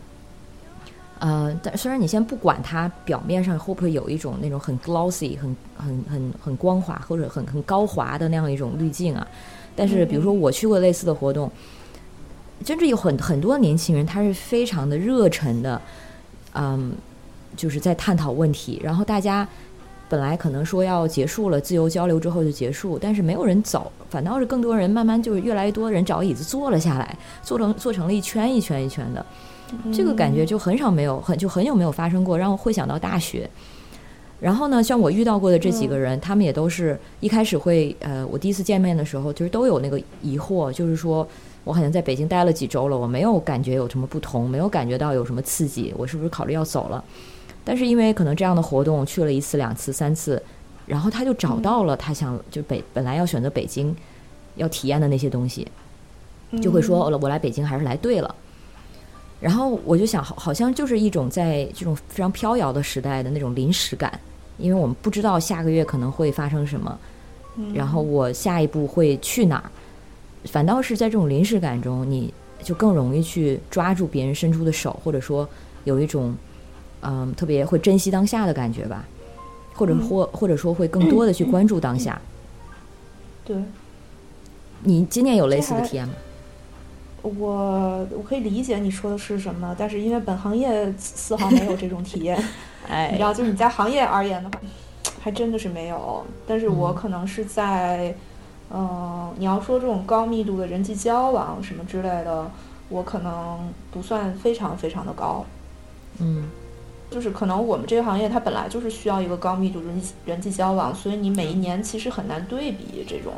[1.19, 9.27] 呃，但虽然你先不管它表面上会不会有一种那种很 glossy、很很很很光滑或者很很高华的那样一种滤镜啊，
[9.75, 11.51] 但是比如说我去过类似的活动，
[12.65, 15.79] 甚至有很很多年轻人，他是非常的热忱的，
[16.55, 16.95] 嗯。
[17.57, 19.47] 就是在探讨问题，然后大家
[20.09, 29.27] 本来可能说要结束了，自由交流之后就结束，但是没有人走，反倒是更多人慢慢就是越来越多人找椅子坐了下来，坐成坐成了一圈一圈一圈的，
[29.93, 33.49] 这个感觉就很少没有很就很久没有发生过，让我会想到大学。
[34.39, 41.27] 然后呢，像我遇到过的这几个人，他们也都是一开始会呃，我第一次见面的时候就是都有那个疑惑，就是说
[41.65, 47.03] 我好像在北京待了几周了，我没有感觉有什么不同，没有感觉到有什么刺激，我是不是考虑要走了？
[47.69, 50.41] 但是因为可能这样的活动去了一次、两次、三次，
[50.87, 53.93] 然后他就找到了他想就北本来要选择北京
[54.55, 55.67] 要体验的那些东西，
[56.63, 58.33] 就会说我来北京还是来对了。
[59.41, 64.17] 然后我就想，好好像就是一种在这种非常飘摇的时代的那种临时感，
[64.59, 66.97] 因为我们不知道下个月可能会发生什么，
[67.75, 69.69] 然后我下一步会去哪儿，
[70.45, 75.49] 反倒是在这种临时感中，你就更容易去抓住别人伸出的手，或者说
[75.83, 76.33] 有一种。
[77.03, 79.05] 嗯，特别会珍惜当下的感觉吧，
[79.75, 82.21] 或者或或者说会更多的去关注当下。
[83.45, 83.57] 对，
[84.83, 86.15] 你今年有类似的体验吗？
[87.23, 92.41] 我我可以理解你说的是什么，但是因为本行业丝毫没有这种体验。
[92.89, 94.61] 哎，你知道，就是你在行业而言的话，
[95.21, 96.25] 还真的是没有。
[96.47, 98.15] 但是我可能是在，
[98.73, 102.49] 嗯，你要说这种高密度的人际交往什么之类的，
[102.89, 105.45] 我可能不算非常非常的高。
[106.19, 106.49] 嗯。
[107.11, 113.33] 就是可能我们这个行业它本来就是需要一个高密度人人际交往，所以你每一年其实很难对比这种，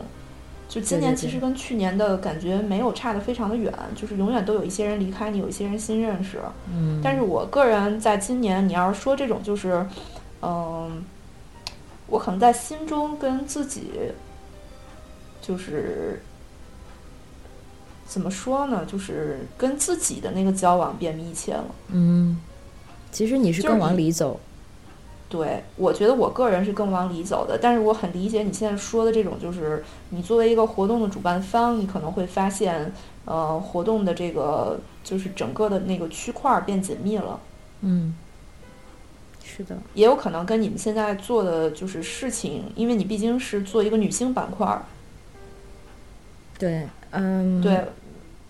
[0.68, 6.40] 就今年其实跟去年的感觉没有差的非常的远，就是永远都有一些人离开你，有一些人新认识。
[6.72, 9.86] 嗯，但是我个人在今年，你要是说这种就是，
[10.42, 11.04] 嗯，
[12.06, 13.90] 我可能在心中跟自己，
[15.40, 16.22] 就是
[18.06, 18.84] 怎么说呢？
[18.86, 21.64] 就是跟自己的那个交往变密切了。
[21.88, 22.40] 嗯，
[23.10, 24.38] 其实你是更往里走。
[25.28, 32.90] 对，我觉得我个人是更往里走的，但是我很理解你现在说的这种，就是你作为一个活动的主办方，你可能会发现，
[33.26, 37.38] 呃，活动的这个就是整个的那个区块变紧密了。
[37.82, 38.14] 嗯，
[39.44, 44.80] 是的，也有可能跟你们现在做的就是事情，因为你毕竟是做一个女性板块。
[46.58, 47.84] 对，嗯，对。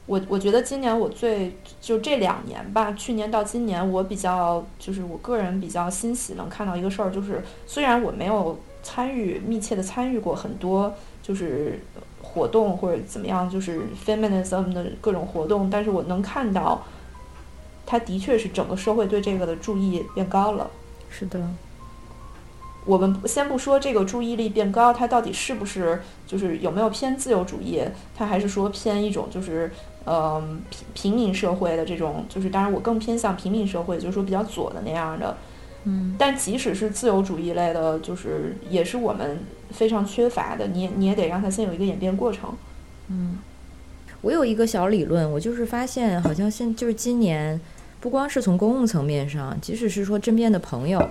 [0.09, 11.78] 我我觉得今年我最就这两年吧，去年到今年，我比较就是我个人比较欣喜能看到一个事儿，就是虽然我没有参与密切的参与过很多就是
[12.22, 16.82] 活动或者怎么样，就是 feminism 的各种活动，但是我能看到，
[17.84, 20.70] 它的确是整个社会对这个的注意变高了。
[21.11, 21.38] 是的。
[22.86, 27.82] 我们先不说这个注意力变高，它到底是不是就是有没有偏自由主义，
[28.16, 29.70] 它还是说偏一种就是。
[30.09, 35.36] 呃，平平民社会的这种，就是当然我更偏向平民社会，就是说比较左的那样的。
[35.84, 39.38] 嗯，但即使是自由主义类的，就是也是我们
[39.70, 40.66] 非常缺乏的。
[40.68, 42.54] 你也你也得让它先有一个演变过程。
[43.09, 43.36] 嗯，
[44.22, 47.61] 我有一个小理论，我就是发现，好像现就是今年，
[48.00, 51.06] 不光是从公共层面上，即使是说身边的朋友，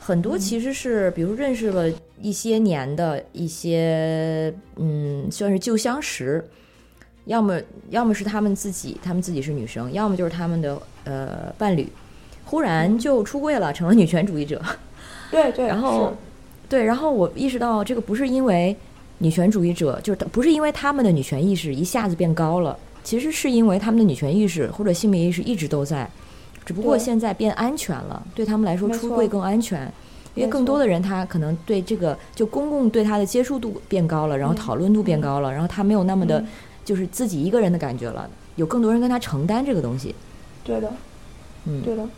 [0.00, 1.88] 很多其实是比如认识了
[2.20, 6.44] 一些年的一些，嗯，算是旧相识。
[7.26, 7.60] 要么
[7.90, 11.88] 要么是他们自己，他们自己是女生，要么就是他们的呃伴侣，
[12.44, 14.62] 忽然就出柜了，成了女权主义者。
[15.30, 15.66] 对对。
[15.66, 16.14] 然后，
[16.68, 18.74] 对，然后我意识到这个不是因为
[19.18, 26.08] 女权主义者，就是不是因为他们的女权意识一下子变高了，其实是因为他们的女权意识或者性别意识一直都在，
[26.64, 29.92] 只不过现在变安全了，对他们来说出柜更安全，
[30.36, 36.44] 因为更多的人他可能对这个就公共对他的接触度变高了，然后讨论度变高了，然后他没有那么的。
[36.86, 40.14] 就是自己一个人的感觉了，有更多人跟他承担这个东西。
[40.62, 40.92] 对的，
[41.64, 42.08] 嗯，对的。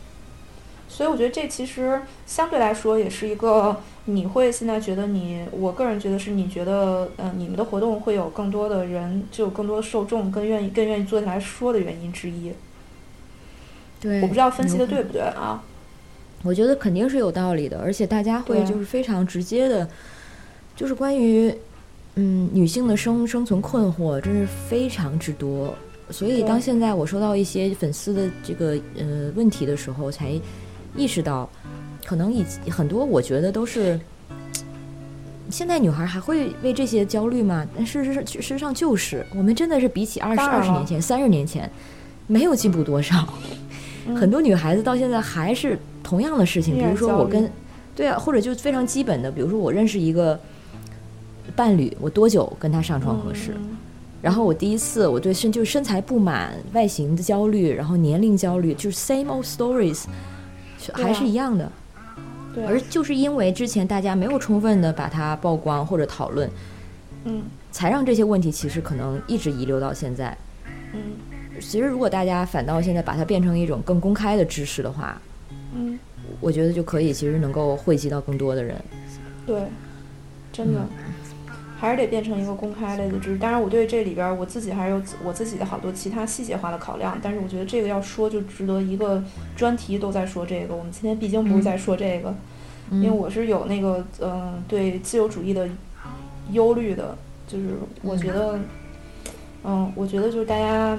[0.90, 12.52] 所以我觉得这其实相对来说也是一个，你会现在觉得你，我个人觉得是你觉得，嗯，你们的活动会有更多的人，就有更多的受众，更愿意更愿意坐下来说的原因之一。
[14.00, 15.64] 对，我不知道分析的对不对啊？
[16.42, 19.88] 我觉得肯定是有道理的，而且大家会就是非常直接的，
[20.76, 21.56] 就是关于。
[22.20, 25.72] 嗯，女性的生生存困惑真是非常之多，
[26.10, 30.32] 所以当现在我收到一些粉丝的这个呃问题的时候，才
[30.96, 31.48] 意识到，
[32.04, 34.00] 可能以很多我觉得都是，
[35.48, 37.64] 现在女孩还会为这些焦虑吗？
[37.76, 41.70] 但事实上，事实上就是我们真的是比起二十二十年前、三十年前，
[42.26, 43.32] 没有进步多少。
[44.16, 47.48] 很多女孩子到现在还是同样的事情，比如说我跟，
[47.94, 50.36] 对啊，或者就非常基本的，比如说我认识一个。
[51.58, 53.52] 伴侣，我多久跟他上床合适？
[54.22, 60.04] 然后我第一次，我对身就是身材不满、外形的焦虑，然后年龄焦虑，就是 same old stories，
[60.92, 61.68] 还是一样的。
[62.54, 62.64] 对。
[62.64, 66.48] 而就是因为之前大家没有充分的把它曝光或者讨论，
[67.24, 67.42] 嗯，
[67.72, 70.38] 才让这些问题其实可能一直遗留到现在。
[70.92, 71.00] 嗯。
[71.60, 75.20] 其实如果大家反倒现在把它变成一种更公开的知识的话，
[75.74, 75.98] 嗯，
[76.40, 78.80] 我觉得就可以其实能够惠及到更多的人。
[79.44, 79.62] 对，
[80.52, 80.80] 真的。
[81.80, 83.38] 还是得变成一个公开类的知识。
[83.38, 87.16] 当然，我对这里边我自己还是有我自己的好多其他细节化的考量。
[87.22, 89.22] 但是，我觉得这个要说就值得一个
[89.54, 90.74] 专题都在说这个。
[90.74, 92.34] 我们今天毕竟不是在说这个，
[92.90, 95.68] 因为我是有那个嗯对自由主义的
[96.50, 97.16] 忧虑的。
[97.46, 97.66] 就是
[98.02, 98.58] 我觉得，
[99.62, 100.98] 嗯，我觉得就是大家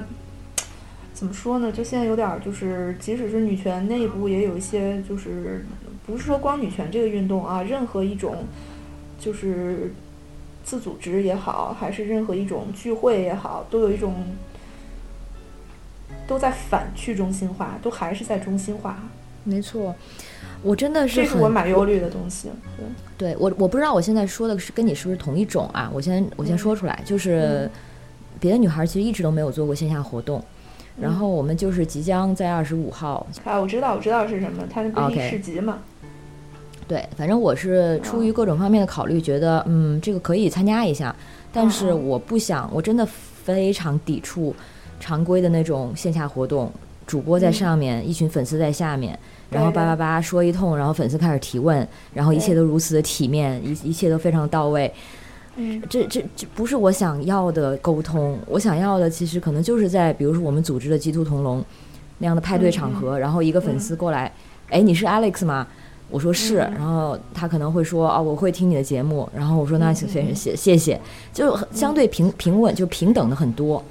[1.13, 1.69] 怎么说呢？
[1.73, 5.65] 就现在有点就是，即使是女权内部也有一些就是，
[6.05, 8.45] 不是说光女权这个运动啊，任何一种
[9.19, 9.93] 就是。
[10.69, 14.13] 自组织也好，还是任何一种聚会也好，都有一种
[16.27, 18.99] 都在反去中心化，都还是在中心化。
[19.43, 19.95] 没错，
[20.61, 22.51] 我真的是这是我蛮忧虑的东西。
[22.77, 22.85] 对，
[23.17, 25.89] 对我我不知道我现在说的是跟你是不是同一种啊？
[25.91, 27.67] 我先我先说出来，就是
[28.39, 30.39] 别的女孩其实一直都没有做过线下活动，
[31.01, 35.79] 然后我们就是即将在二十五号啊，我知道我知道是什么，它那不是市集嘛。
[36.89, 41.15] 对，反正我是出于各种方面的考虑，觉得嗯，这个可以参加一下，
[41.53, 44.55] 但是我不想，我真的非常抵触
[44.99, 46.71] 常规的那种线下活动，
[47.05, 49.17] 主播在上面，一群粉丝在下面，
[49.51, 54.91] 然后叭叭叭说一通，然后粉丝开始提问，然后一切都如此的体面，一一切都非常到位，
[55.57, 55.79] 嗯。
[55.87, 61.63] 这这这不是我想要的沟通，我想要的其实可能就是在比如说我们组织的鸡兔同笼
[62.17, 64.33] 那样的派对场合，然后一个粉丝过来，
[64.69, 65.67] 哎，你是 Alex 吗？
[66.09, 70.99] 我说是，然后他可能会说啊，我会听你的节目，然后我说那谢谢谢谢谢，
[71.33, 73.83] 就相对平平稳就平等的很多，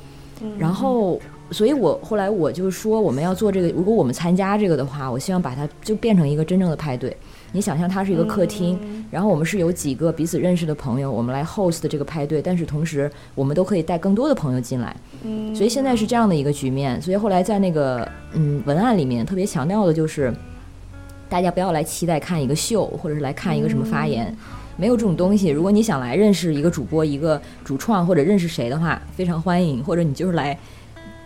[0.58, 1.20] 然后。
[1.50, 7.16] 所以我后来我就说，我们要做这个，如果我们参加这个的话，我希望把它就变成一个真正的派对。
[7.52, 8.78] 你想象它是一个客厅，
[9.10, 14.94] 然后我们是有几个彼此认识的朋友，我们来 host 这个派对，但是同时我们都可以带更多的朋友进来。
[15.22, 17.00] 嗯，所以现在是这样的一个局面。
[17.00, 20.30] 所以后来在那个嗯文案里面特别强调的就是，
[21.28, 24.34] 大家不要来期待看一个秀，或者是来看一个什么发言，
[24.76, 25.48] 没有这种东西。
[25.48, 29.82] 如果你想来认识一个主播、一个主创或者认识谁的话，非常欢迎。
[29.84, 30.58] 或者你就是来。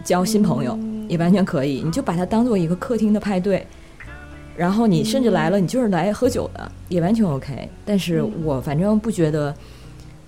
[0.05, 0.77] 交新朋友
[1.09, 3.65] 也完全可以，你就把它当做一个客厅的派对，
[4.57, 7.69] 然后你甚至来了，你就是来喝酒的，也完全 OK。
[7.85, 9.55] 但是我反正不觉得，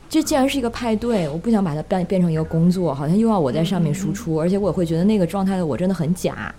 [0.09, 6.55] 这既然是一个派对，我不想把它变变成一个工作，好像又要我在上面输出，而且我会觉得那个状态的我真的很假。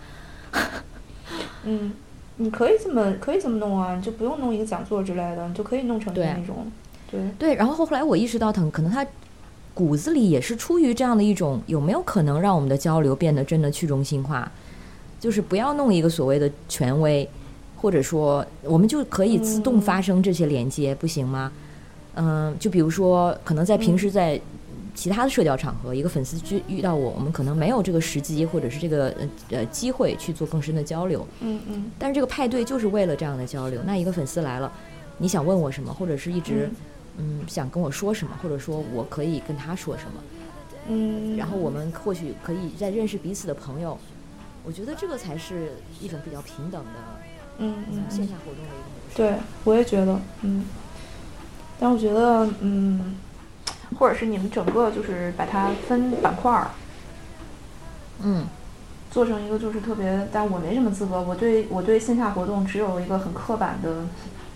[1.63, 1.93] 嗯，
[2.37, 6.71] 你可以这么可以这么弄啊，你就不用弄一个讲座之类的，你就可以弄成那种，
[7.09, 7.55] 对对。
[7.55, 9.05] 然后后来我意识到，可能他。
[9.73, 14.49] 骨子里也是出于这样的一种，有没有可能让我们的交流变得真的去中心化？
[15.19, 17.29] 就是不要弄一个所谓的权威，
[17.75, 21.51] 或者说我们就可以自动发生这些连接，不行吗？
[22.13, 24.39] 嗯，就比如说，可能在平时在
[24.95, 29.27] 其他的社交场合，一个粉丝遇遇到我，我们可能没有这个时机或者是这个呃
[29.59, 31.27] 呃机会去做更深的交流。
[31.41, 31.91] 嗯嗯。
[31.99, 33.81] 但是这个派对就是为了这样的交流。
[33.85, 34.71] 那一个粉丝来了，
[35.19, 36.67] 你想问我什么，或者是一直。
[37.17, 40.21] 嗯，想跟我说什么，或者说我可以跟他说什么，
[40.89, 43.97] 嗯，然后我们或许可以再认识彼此的朋友，
[44.65, 45.71] 我觉得这个才是
[46.01, 46.89] 一种比较平等的，
[47.59, 49.15] 嗯嗯，线下活动的一个模式。
[49.15, 49.33] 对，
[49.63, 50.65] 我也觉得，嗯，
[51.79, 53.15] 但我觉得，嗯，
[53.97, 56.67] 或者是你们整个就是把它分板块儿，
[58.21, 58.45] 嗯，
[59.11, 64.03] 做成一个就是特别，但我没什么资格，我对我对线下活动只有一个很刻板的。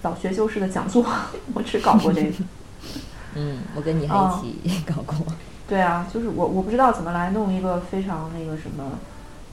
[0.01, 1.05] 老学究式的讲座，
[1.53, 2.33] 我只搞过这个。
[3.35, 5.13] 嗯，我跟你还一起搞过。
[5.67, 8.91] 对啊，就是我我不知道怎么来弄一个非常那个什么，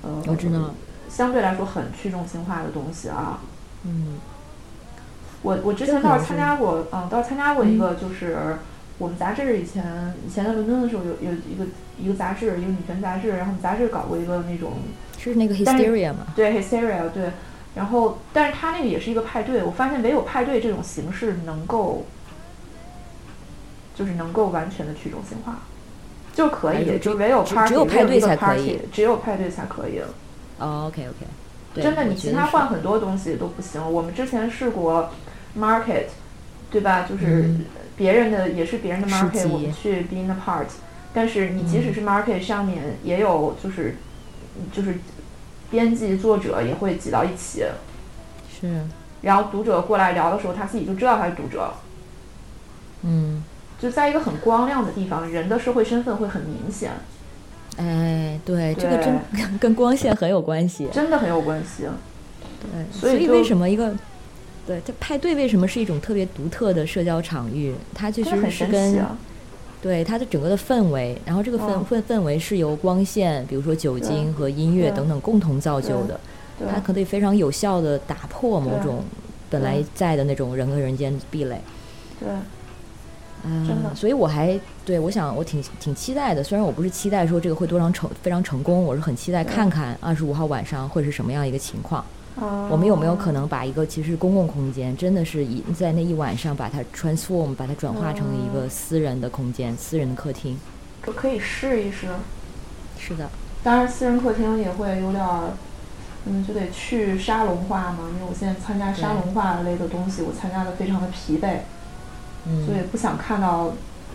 [0.02, 0.70] 呃，我知道，
[1.08, 3.40] 相对来说很去中心化的东西啊。
[3.82, 4.20] 嗯。
[5.42, 8.56] 我我之前倒是参加过，嗯，倒是参加过一个，就是
[8.98, 11.66] 我们杂志以前以前在伦敦的时候有有一个
[11.98, 14.72] 一个杂志，一个女权杂志，然后我们杂志搞过一个那种，
[15.18, 16.26] 是那个 Hysteria 吗？
[16.34, 17.30] 对，Hysteria 对。
[17.74, 19.62] 然后，但是他那个也是一个派对。
[19.62, 22.06] 我发现唯有派对这种形式能够，
[23.94, 25.58] 就是能够完全的去中心化，
[26.32, 30.00] 就可以，就唯有 party，只有派对才可以，只有派对才可以。
[30.58, 33.78] 哦，OK OK，真的，你其他换很多东西都不行。
[33.92, 35.10] 我们之前试过
[35.54, 36.06] market，
[36.70, 37.02] 对吧？
[37.06, 37.54] 就是
[37.96, 40.66] 别人的也是别人的 market，我们去 being a part。
[41.12, 43.96] 但是你即使是 market 上面也有，就是
[44.72, 44.94] 就是。
[45.68, 47.64] 编辑作者也会挤到一起，
[48.48, 48.82] 是。
[49.20, 51.74] 然后读者过来聊的时候，他自己就知道他是读者。
[53.02, 53.42] 嗯。
[53.80, 56.92] 就在一个很光亮的地方，人的社会身份会很明显。
[57.78, 59.18] 哎，对，这个真
[59.58, 61.88] 跟光线很有关系，真的很有关系。
[62.62, 63.92] 对，所以为什么一个，
[64.66, 67.74] 对，这派对为什么是一种特别独特的社交场域？
[67.94, 69.04] 它其实是跟。
[69.82, 76.18] 对它的整个的氛围，然后这个氛氛氛围是由光线，比如说酒精和音乐等等共同造就的，
[76.72, 79.04] 它可以非常有效的打破某种
[79.48, 81.60] 本来在的那种人和人间壁垒。
[82.18, 82.28] 对，
[83.44, 92.04] 嗯，所以我还对我想我挺挺期待的，虽然我不是期待说这个会多长成非常成功，我是很期待看看二十五号晚上会是什么样一个情况。
[92.38, 100.58] 我们有没有可能把一个其实公共空间，真的是一在那一晚上把它 transform，把它转化成一个私人的空间、私人的客厅？
[101.06, 102.08] 我可以试一试。
[102.98, 103.30] 是的。
[103.62, 105.52] 当然，私人客厅也会有点儿，
[106.26, 108.00] 嗯，就得去沙龙化嘛。
[108.12, 111.60] 因为我现在参加沙龙化类的东西，我参加的非常的疲惫，
[112.66, 113.72] 所以不想看到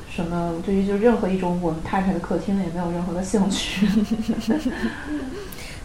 [0.09, 0.61] 什么。
[0.65, 3.87] 对于就任何一种我们太太的客厅，也没有任何的兴趣。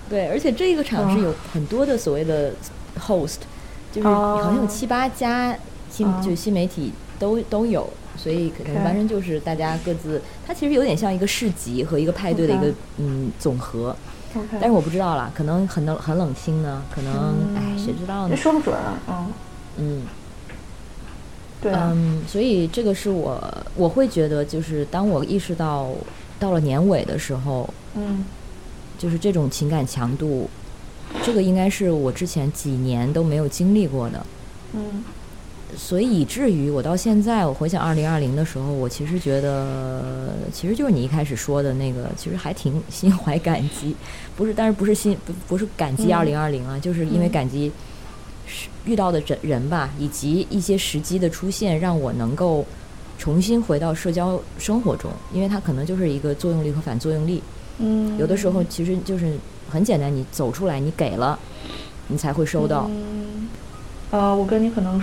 [0.08, 2.52] 对，而且这个场是有很多的所谓的
[2.98, 3.38] host，
[3.92, 5.56] 就是好像有七八家
[5.90, 13.96] 新就新媒体都都有，所以可能完全就是大家各自，它其实有点像一个市集和一个派对的一个嗯总和。
[14.60, 18.36] 但是我不知道啦，可能很冷很冷清呢，可能哎谁知道呢？
[18.36, 19.32] 说不准啊，嗯。
[19.78, 20.02] 嗯，
[21.60, 23.42] 对嗯，所以这个是我
[23.74, 25.90] 我会觉得，就是当我意识到
[26.38, 28.24] 到了年尾的时候，嗯。
[28.98, 30.48] 就是这种情感强度，
[31.24, 34.26] 这个应该是我之前几年都没有经历过的。
[34.72, 35.04] 嗯，
[35.76, 43.94] 所以以至于我到现在，我回想二零二零的时候，我其实觉得，其实就是你一开始说的那个，其实还挺 心怀感激，
[44.36, 47.70] 不是，但是不是心不不是感激二零二零啊，就是因为感激
[48.46, 52.64] 是遇到的人人吧，以及一些时机的出现，让我能够
[53.18, 57.42] 重新回到社交生活中，因为它可能就是一个作用力和反作用力。
[57.78, 59.36] 嗯，有的时候其实就是
[59.68, 61.38] 很简单，你走出来，你给了，
[62.08, 62.86] 你才会收到。
[62.88, 63.48] 嗯，
[64.10, 65.02] 呃，我跟你可能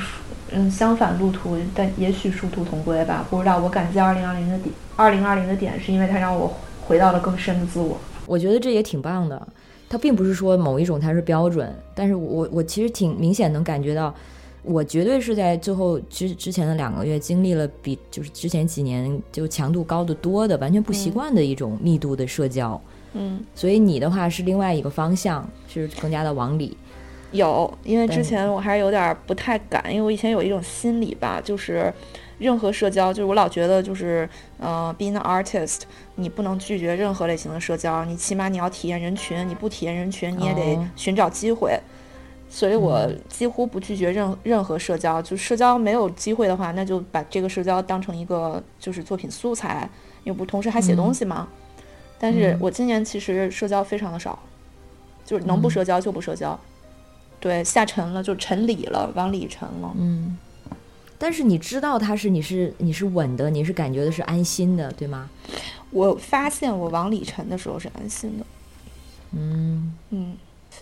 [0.52, 3.26] 嗯相反路途，但也许殊途同归吧。
[3.30, 6.54] 不知道，我感激二零二零的点，二零二零的点是因为它让我
[6.86, 7.98] 回到了更深的自我。
[8.26, 9.48] 我觉得这也挺棒的。
[9.90, 14.12] 它并不是说某一种它是标准，但是我我其实挺明显能感觉到，
[14.64, 22.80] 我绝对是在最后之之前的两个月经历了比就是之前几年就强度高得多的，完全不习惯的一种密度的社交。
[23.14, 26.76] 嗯，所以你的话是另外一个方向，是更加的往里。
[27.32, 31.92] 有，因为之前我还是有点不太敢，因为我以前有一种心理吧，就是
[32.38, 34.30] 任何社交，就是我老觉得就是，
[34.60, 35.82] 呃，being an artist，
[36.16, 41.80] 你不能拒绝任何类型的社交，你起码你要体验人群，你不体验人群，你也得哦寻找机会。
[42.56, 49.90] 所以我嗯几乎不拒绝任任何社交，就社交没有机会的话，那就把这个社交当成一个就是作品素材，
[50.24, 51.48] 因为不同时还写东西嘛。
[52.20, 54.38] 但是嗯我今年其实社交非常的少，
[55.26, 56.58] 就是能不嗯社交就不社交。
[57.40, 59.92] 对，下沉了就沉里了，往里沉了。
[59.98, 60.38] 嗯，
[61.18, 65.28] 但是你知道他是你是你是稳的，你是感觉的是安心的，对吗？
[65.90, 68.46] 我发现我往里沉的时候是安心的，
[69.32, 70.38] 嗯嗯，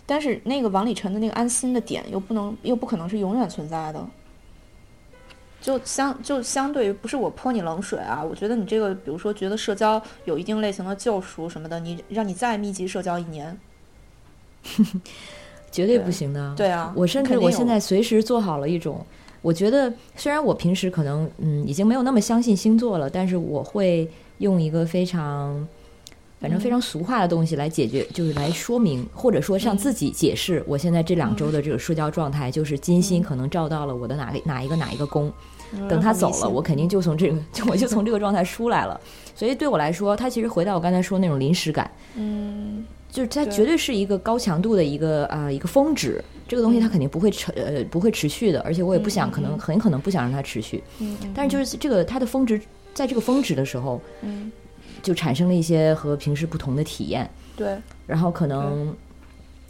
[0.06, 4.06] 但是那个王里晨的那个安心的点又不能又不可能是永远存在的。
[5.62, 13.56] 就相就相对于不是我泼你冷水啊，我觉得你这个，比如说觉得社交有一定类型的救赎什么的，你让你再密集社交一年，
[15.72, 16.56] 绝对对不行的。
[16.58, 19.06] 对啊我甚至我现在随时做好了一种，
[19.44, 24.10] 我觉得虽然我平时可能嗯已经没有那么相信星座了，但是我会
[24.40, 25.68] 用一个非常。
[26.42, 35.32] 反正非常俗化的东西来解决，就是来说明，或者说向自己解释，我现在这两周的这个社交状态，就是金星可能照到了我的哪个哪一个哪一个宫，
[35.88, 39.00] 等他走了，我肯定就从这个， 就我就从这个状态出来了。
[39.36, 42.84] 所以对我来说，它其实回到我刚才说那种临时感，嗯。
[43.12, 50.82] 就是它绝对是一个高强度的一个啊、一个峰值，这个东西它肯定不会持呃不会持续的，而且我也不想，可能很可能不想让它持续。
[51.00, 52.62] 嗯，但是就是这个它的峰值，
[52.94, 54.50] 在这个峰值的时候，嗯
[55.02, 58.96] 就产生了一些和平时不同的体验，对，然后可能，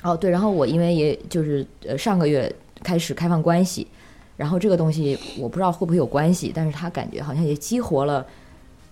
[0.03, 2.53] 哦对，然后我因为也就是呃上个月
[2.83, 3.87] 开始开放关系，
[4.37, 8.25] 然后这个东西我不知道会不会有关系，但是它感觉好像也激活了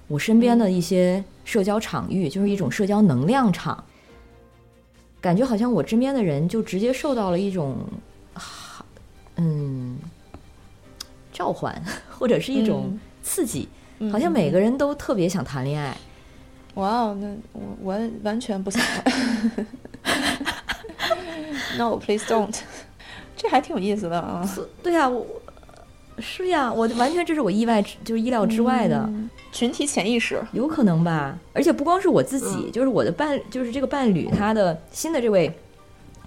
[0.07, 3.83] 我身边的一些社交场域，就是一种社交能量场，
[5.19, 7.77] 感觉好像我身边的人就直接受到了一种，
[8.33, 8.41] 啊
[9.35, 9.97] 嗯，
[11.31, 12.99] 召唤或者是一种嗯。
[13.21, 13.67] 刺激，
[13.99, 15.95] 嗯好像每个人都特别想谈恋爱。
[16.79, 18.81] 哇哦，那我我完全不想。
[21.77, 22.57] No, please don't。
[23.37, 24.47] 这还挺有意思的啊。
[24.81, 25.25] 对呀、我
[26.19, 29.03] 是呀，我完全这是我意外之就是意料之外的。
[29.07, 30.39] 嗯群体潜意识。
[30.53, 35.51] 有可能吧，而且不光是我自己，嗯就是我的伴，就是这个伴侣，他的新的这位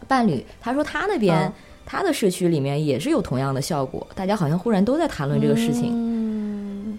[0.09, 1.53] 伴侣，他说他那边、嗯
[1.85, 6.99] 他的社区里面也是有同样的效果，大家好像忽然都在谈论这个事情，嗯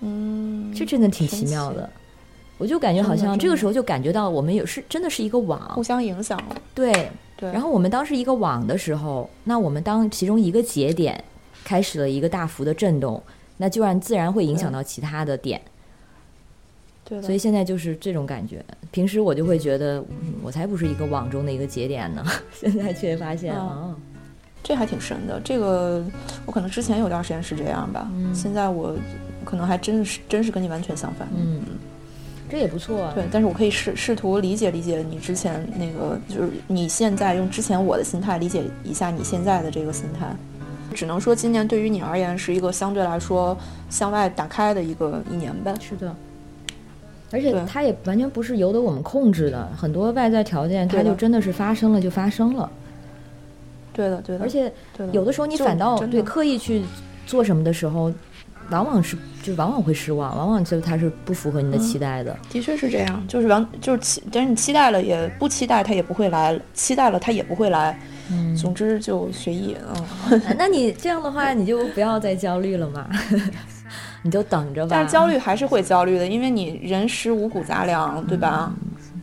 [0.00, 1.88] 嗯，这真的挺奇妙的。
[2.60, 6.56] 我就感觉好像这个时候就感觉到我们有是真的是一个网互，相影响了。
[6.72, 7.10] 对。
[7.36, 11.24] 对，然后我们当时一个网的时候，那我们当其中一个节点
[11.64, 13.22] 开始了一个大幅的震动，
[13.56, 15.58] 那就然自然会影响到其他的点。
[17.02, 18.62] 对的所以现在就是这种感觉。
[18.90, 22.22] 平时我就会觉得，嗯，我才不是一个网中的一个节点呢。
[22.52, 23.96] 现在却发现，嗯哦，
[24.62, 25.40] 这还挺深的。
[25.42, 26.04] 这个
[26.44, 28.94] 我可能之前有段时间是这样吧，嗯现在我
[29.46, 31.26] 可能还真是真是跟你完全相反。
[31.34, 31.62] 嗯，
[32.50, 33.12] 这也不错啊。
[33.14, 40.26] 对，但是我可以试试图理解理解你之前那个，就是你现在用之前我的心态理解一下你现在的这个心态。
[40.92, 43.56] 只能说今年对于你而言是一个相对来说
[43.88, 45.72] 向外打开的一个一年呗。
[45.80, 46.14] 是的。
[47.32, 52.68] 而且它也完全不是由得我们控制的，很多外在条件它就真的是发生了就发生了，
[53.92, 54.42] 对的，对的。
[54.42, 54.72] 而且
[55.12, 56.82] 有的时候你反倒对刻意去
[57.28, 58.12] 做什么的时候，
[58.70, 62.36] 往往是就往往会失望，往往就它是不符合你的嗯期待的。
[62.50, 67.98] 的确是这样，就是往就是期，但是你期待了也不期待，他也不会来；期待了他也不会来。
[68.30, 69.76] 嗯，总之就随意，
[70.30, 70.40] 嗯。
[70.56, 73.08] 那你这样的话，你就不要再焦虑了嘛，
[74.22, 74.88] 你就等着吧。
[74.90, 78.72] 但是焦虑还是会焦虑的，因为你人食五谷杂粮，对吧？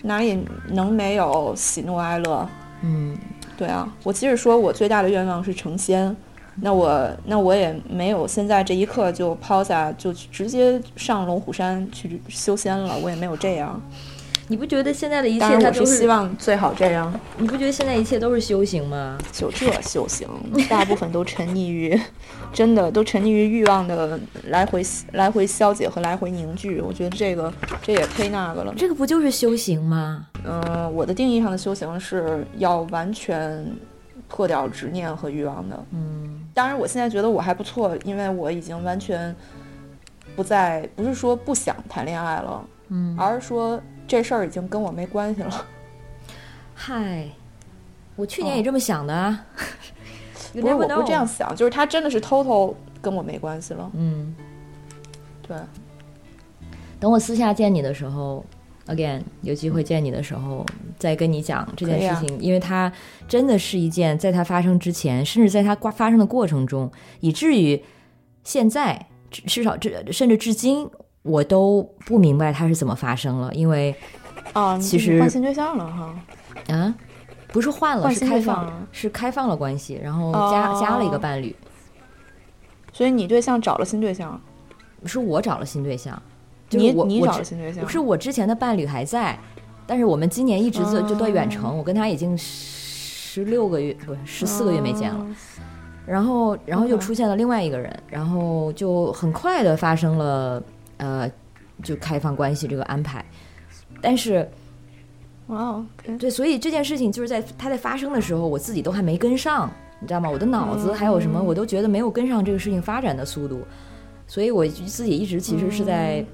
[0.03, 0.37] 哪里
[0.69, 2.47] 能没有喜怒哀乐？
[2.83, 3.17] 嗯
[3.57, 6.15] 对啊，我即使说我最大的愿望是成仙，
[6.61, 13.79] 那我那我也没有现在这一刻就抛下，就直接上龙虎山去修仙了，我也没有这样。
[14.49, 17.13] 你不觉得现在的一切，他都是希望最好这样。
[17.37, 19.17] 你不觉得现在一切都是修行吗？
[19.33, 20.25] 就这修行，
[20.69, 21.99] 大部分都沉溺于，
[22.53, 24.81] 真的都沉溺于欲望的来回
[25.11, 26.79] 来回消解和来回凝聚。
[26.79, 28.73] 我觉得这个这也忒那个了。
[28.77, 30.25] 这个不就是修行吗？
[30.45, 33.69] 嗯，我的定义上的修行是要完全
[34.29, 35.85] 破掉执念和欲望的。
[35.91, 39.35] 嗯，当然，我现在觉得我还不错，因为我已经完全
[40.35, 43.79] 不再不是说不想谈恋爱了，嗯，而是说。
[44.07, 45.65] 这事儿已经跟我没关系了。
[46.73, 47.27] 嗨，
[48.15, 49.45] 我去年也这么想的啊。
[50.53, 53.91] 不是，我不这样想，就是他真的是偷偷跟我没关系了。
[53.95, 54.33] 嗯，
[55.45, 55.57] 对。
[57.01, 58.45] 等我私下见你的时候
[58.87, 60.65] ，again 有机会见你的时候，
[60.97, 62.91] 再跟你讲这件事情，因为它
[63.27, 67.81] 真的是一件在它发生之前，甚至在它发生的过程中，以至于
[68.43, 70.89] 现在至少至甚至至今。
[71.23, 73.93] 我都不明白它是怎么发生了，因为
[74.53, 76.15] 啊，其实换新对象了哈，
[76.73, 76.95] 啊，
[77.49, 81.53] 不是换了，是开放，是开放了关系，然后加加了一个伴侣，
[82.93, 84.39] 所以你对象找了新对象，
[85.03, 86.21] 是我找了新对象，
[86.71, 89.37] 你你找了新对象，是我之前的伴侣还在，
[89.85, 95.27] 但是我们今年一直就就断远程，我跟他已经十六个月不十四个月没见了，
[96.05, 100.63] 然后然后又出现了另外一个人，然后就很快的发生了。
[100.99, 101.29] 呃，
[101.83, 103.23] 就开放关系这个安排，
[104.01, 104.49] 但是，
[105.45, 105.85] 哇哦，
[106.17, 109.69] 对，所以这件事情就是在它在发生的时候，我自己都还没跟上，
[109.99, 110.27] 你知道吗？
[110.27, 113.61] 我的脑子还有什么，我都觉得没有跟上这个事情发展的速度，
[114.25, 116.25] 所以我自己一直其实是在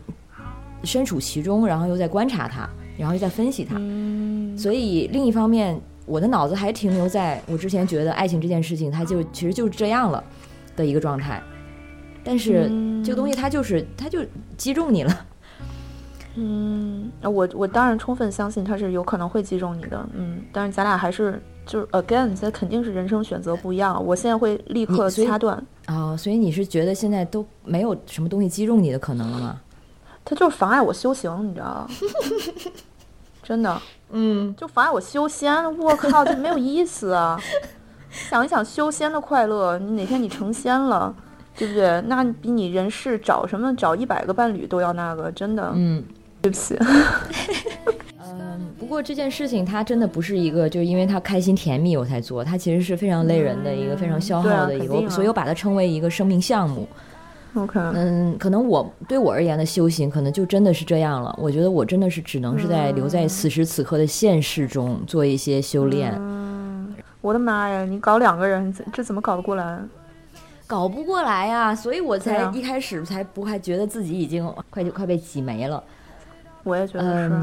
[0.84, 3.76] 身处其中，然后又在观察它，然后又在分析它，
[4.58, 10.24] 所以另一方面，我的脑子还停留在我之前觉得爱情这件事情，它就其实就是这样了
[10.76, 11.42] 的一个状态。
[12.24, 12.72] 但是
[13.04, 14.20] 这个东西它就是它就
[14.56, 15.26] 击中你了，
[16.36, 24.02] 嗯，我我当然充分相信它是有可能会击中你的，嗯，但是咱俩还是就是 again，这肯定是人生选择不一样。
[24.06, 29.62] 我现在会立刻掐断啊，所以你是觉得现在都没有什么东西击中你的可能了吗？
[30.26, 31.88] 它就是妨碍我修行，你知道吗？
[33.44, 33.82] 真的，
[34.12, 35.78] 嗯，就妨碍我修仙。
[35.78, 37.38] 我靠，这没有意思啊！
[38.10, 41.14] 想一想修仙的快乐，你哪天你成仙了？
[41.58, 42.02] 对不对？
[42.08, 45.72] 那比你人世找什么找一百个伴侣都要那个，真的。
[45.76, 46.04] 嗯，
[46.42, 46.78] 对不起。
[48.24, 56.88] 嗯，不过这件事情它真的不是一个，就是因为它开心甜蜜我才做，它其实是非常累人的一个非常消耗的一个，所以我把它称为一个生命项目。
[57.56, 57.80] OK。
[57.80, 61.34] 嗯，可能我对我而言的修行，可能就真的是这样了。
[61.40, 66.14] 我觉得我真的是只能是在留在此时此刻的现实中做一些修炼。
[67.22, 67.86] 我的妈呀！
[67.86, 69.80] 你搞两个人，这怎么搞得过来？
[70.66, 75.84] 搞不过来呀，所以我才一开始才不还觉得自己已经快就快被挤没了。
[76.64, 77.36] 我也觉得是，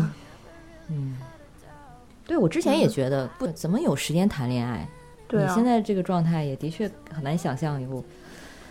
[0.89, 1.17] 嗯，
[2.27, 4.89] 对我之前也觉得不怎么有时间谈恋爱。
[5.29, 8.05] 对你现在这个状态也的确很难想象有，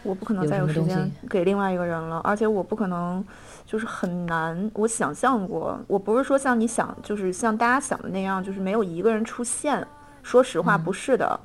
[0.04, 3.24] 我不可能再有时间给另外一个人了，而且我不可能
[3.66, 4.72] 就是很难。
[4.74, 9.86] 我想象过，我不是说像你想，就是像大家想的那样，就是没有一个人出现。
[10.24, 11.40] 说实话，不是的。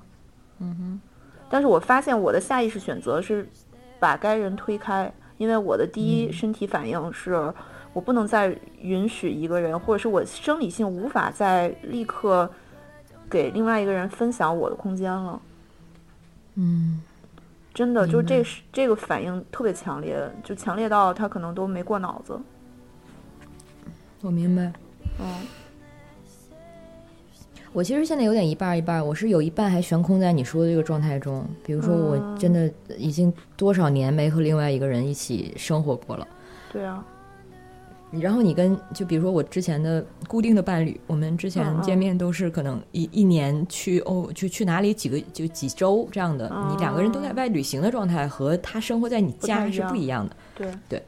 [0.59, 1.01] 嗯哼。
[1.51, 3.49] 但是我发现我的下意识选择是
[4.01, 7.53] 把该人推开，因为我的第一身体反应是
[7.93, 12.51] 我不能再允许一个人，或者是我生理性无法再立刻
[13.31, 15.41] 给另外一个人分享我的空间了。
[16.57, 17.01] 嗯，
[17.75, 22.41] 真的，就是这是这个反应特别强烈，就强烈到他可能都没过脑子。
[24.23, 24.73] 我明白。
[25.21, 25.27] 嗯。
[27.73, 31.45] 我其实现在有点一半一半，我是有一半还悬空在你说的这个状态中。
[31.67, 36.29] 比如说，我真的已经多少年没和另外一个人一起生活过了。
[36.73, 37.05] 对啊。
[38.21, 46.51] 然后你跟就比如说我之前的固定的伴侣，我们之前见面都是可能一一年去哦，就去哪里几个就几周这样的。
[46.71, 50.37] 你两个人都在外旅行的状态，和他生活在你家是不一样的。
[50.57, 51.03] 对对。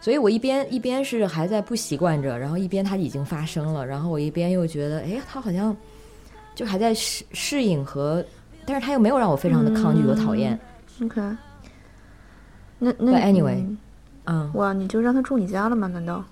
[0.00, 5.76] 所以我一边一边是还在不习惯着，然后一边他已经发生了，然后我一边又觉得，哎，他好像。
[6.54, 8.22] 就还在适适应和，
[8.66, 10.60] 但是他又没有让我非常的抗拒和讨厌。
[11.02, 11.18] OK，
[12.78, 13.74] 那那 Anyway，
[14.24, 15.86] 嗯，哇，你就让他住你家了吗？
[15.88, 16.24] 难道？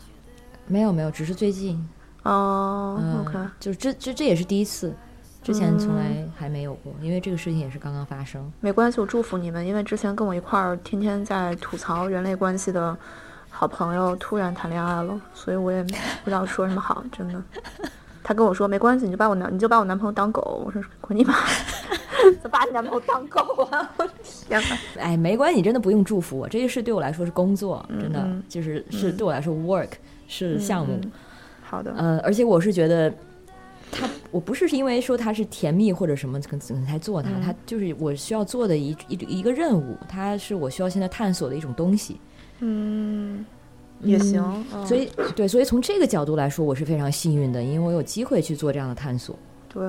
[0.66, 1.88] 没有没有，只是最近。
[2.22, 4.94] 哦，OK，就是这这这也是第一次，
[5.42, 8.52] 之前从来还没有过，因为这个事情也是刚刚发生。
[8.60, 12.96] 没关系，我祝福你们，因为之前跟我一块儿天天在吐槽人类关系的
[13.48, 15.90] 好朋友突然谈恋爱了，所以我也不
[16.26, 17.42] 知道说什么好，真的。
[18.30, 20.62] 他跟我说没关系，你就把我男你就把我男朋友当狗。
[20.64, 21.34] 我说滚你妈！
[22.48, 23.40] 把你男朋友当狗
[23.72, 23.92] 啊！
[23.98, 24.08] 我
[24.46, 24.78] 天哪！
[25.02, 29.88] 哎，没关系，真的不用祝福我，这件事对我来说是工作，真的嗯就是是对我来说 work
[30.28, 30.96] 是项目。
[31.02, 31.10] 嗯
[31.60, 33.12] 好的，呃，而且我是觉得
[33.90, 42.20] 他，我不是因为说他是甜蜜或者什么可能才做他，嗯他就是我需要做的一一一个任务，他是我需要现在探索的一种东西。
[42.60, 43.44] 嗯，
[44.02, 44.42] 也行。
[44.74, 49.38] 嗯所以对，所以从这个角度来说，我是非常幸运的，因为我有机会去做这样的探索。
[49.68, 49.82] 对，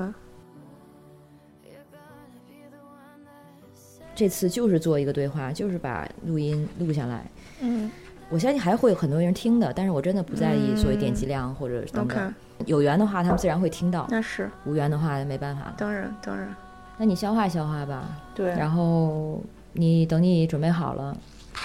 [4.13, 7.29] 这次就是做一个对话，就是把录音录下来。
[7.61, 7.89] 嗯
[8.29, 12.33] 我相信还会有很多人听的，但是我真的不在意嗯所谓点击量或者等等。
[12.65, 15.73] 有缘的话，他们自然会听到；那是无缘的话，没办法。
[15.77, 16.55] 当然当然，
[16.97, 18.47] 那你消化消化吧，对。
[18.51, 19.43] 然后
[19.73, 21.17] 你等你准备好了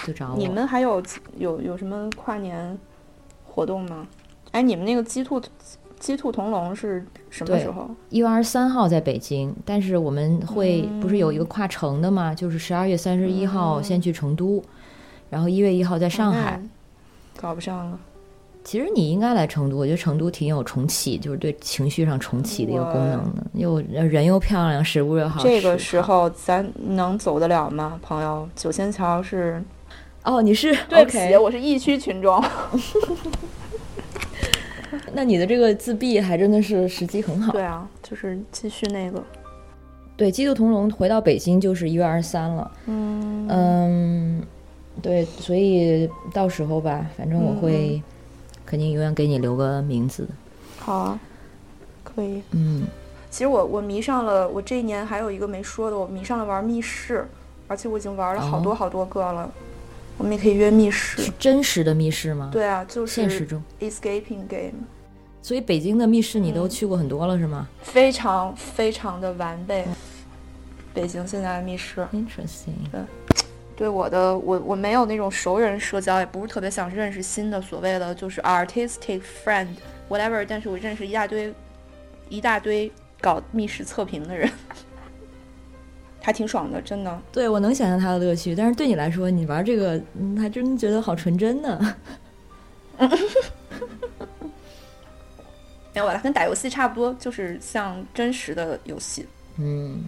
[0.07, 0.37] 就找我。
[0.37, 1.03] 你们还有
[1.37, 2.77] 有有什么跨年
[3.45, 4.07] 活动吗？
[4.51, 5.41] 哎，你们那个鸡兔
[5.99, 7.89] 鸡兔同笼是什么时候？
[8.09, 12.33] 一月二十三号在北京，但是我们会、嗯不是有一个跨城的吗？
[12.33, 14.63] 就是十二月三十一号嗯先去成都，
[15.29, 16.57] 然后一月一号在上海。
[16.61, 16.69] 嗯
[17.39, 17.99] 搞不上了。
[18.63, 25.47] 其实你应该来成都，我觉得成都挺有重启，就是对情绪上重启的一个功能的，又人又漂亮，食物又好吃。
[25.47, 28.49] 这个时候咱能走得了吗，朋友？
[28.55, 29.63] 九仙桥是
[30.27, 32.43] 哦，你是对不起我是疫区群众。
[35.13, 37.53] 那你的这个自闭还真的是时机很好。
[37.53, 39.23] 对啊，就是继续那个，
[40.17, 42.69] 对，鸡兔同笼回到北京就是一月二十三了。
[42.87, 44.43] 嗯嗯，
[45.01, 48.03] 对，所以到时候吧，反正我会
[48.65, 50.27] 肯定永远给你留个名字。
[50.77, 51.19] 好啊，
[52.03, 52.43] 可以。
[52.51, 52.85] 嗯，
[53.31, 57.25] 其实我我迷上了，我这一年还有一个没说的，我迷上了玩密室，
[57.69, 59.49] 而且我已经玩了好多哦好多个了。
[60.17, 61.31] 我们也可以约密室是。
[61.37, 63.61] 真实的密室吗？，对啊，就是现实中。
[63.79, 64.73] escaping game，
[65.41, 69.85] 所以北京的密室你都嗯去过很多了是吗非常非常的完备。
[70.93, 72.73] 北京现在的密室，？Interesting。
[72.91, 73.01] 对
[73.75, 79.67] 对我的我我没有那种熟人社交，也不是特别想认识新的所谓的就是 artistic friend
[80.09, 81.53] whatever，但是我认识一大堆
[82.27, 82.91] 一大堆
[83.21, 84.49] 搞密室测评的人，
[86.27, 87.21] 还挺爽的，真的。
[87.31, 91.95] 对，我能想象它的乐趣，但是对你来说，你玩这个，嗯，还真觉得好纯真呢。
[95.93, 99.25] 没有吧，跟打游戏差不多，就是像真实的游戏。
[99.57, 100.03] 嗯，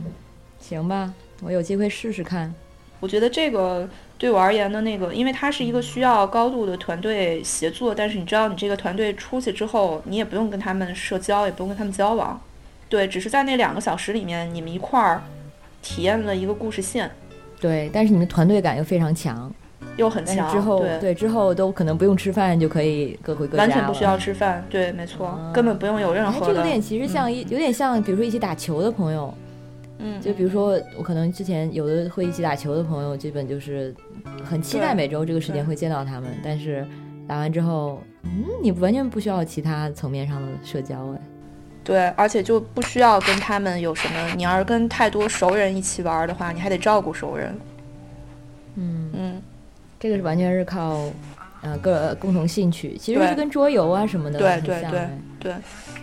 [0.60, 2.54] 行吧，我有机会试试看。
[3.00, 3.88] 我觉得这个
[4.18, 12.42] 对我而言的那个，因为它是一个需要高度的团队协作，但是你知道，你这个团队出去之后，你也不用跟他们社交，也不用跟他们交往，
[12.90, 15.24] 对，只是在那两个小时里面，你们一块儿
[15.82, 17.10] 体验了一个故事线，
[17.60, 19.52] 对，但是你们团队感又非常强，
[19.98, 25.52] 又很强，之后对，之后都可能不用吃饭就可以各回各家完全不需要吃饭，对，没错，啊。
[25.54, 29.34] 根本不用有任哎，何的，这个有点其实像一、有点像，比如说一起打球的朋友，
[30.00, 33.94] 嗯，就比如说我可能之前有的会一起打球的朋友，基本就是
[34.44, 36.86] 很期待每周这个时间会见到他们，但是
[37.28, 41.22] 打完之后，嗯，你完全不需要其他层面上的社交哎。
[41.90, 47.60] 对，而且就不需要跟他们有什么，你要是跟太多熟人一起玩的话，你还得照顾熟人，
[48.76, 49.42] 嗯，嗯，
[50.00, 51.10] 这个是完全是靠
[51.64, 55.10] 呃个共同兴趣，其实对是跟桌游啊什么的对很对对
[55.40, 55.56] 对，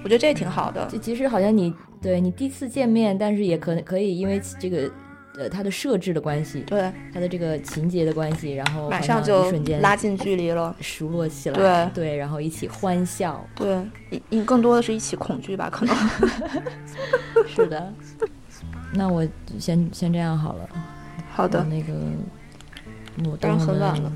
[0.02, 1.72] 我觉得这也挺好的，就其实好像你
[2.02, 4.90] 对你第一次见面，但是也可能可以因为这个
[5.38, 10.74] 呃它的设置的关系，对，它的这个情节的关系，然后马上就瞬间拉近距离了。
[10.80, 13.80] 熟络起来，对对然后一起欢笑，对，
[14.10, 15.94] 你你更多的是一起恐惧吧，可能。
[17.46, 17.92] 是的。
[18.92, 19.26] 那我
[19.58, 20.68] 先先这样好了。
[21.32, 21.92] 好的，那个
[23.30, 24.12] 我当然等很晚了。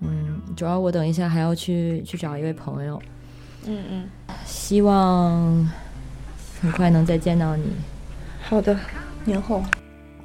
[0.00, 3.02] 嗯，主要我等一下还要去去找一位朋友，
[3.66, 4.08] 嗯嗯，
[4.46, 5.70] 希望
[6.62, 7.64] 很快能再见到你。
[8.40, 8.74] 好的，
[9.24, 9.62] 年后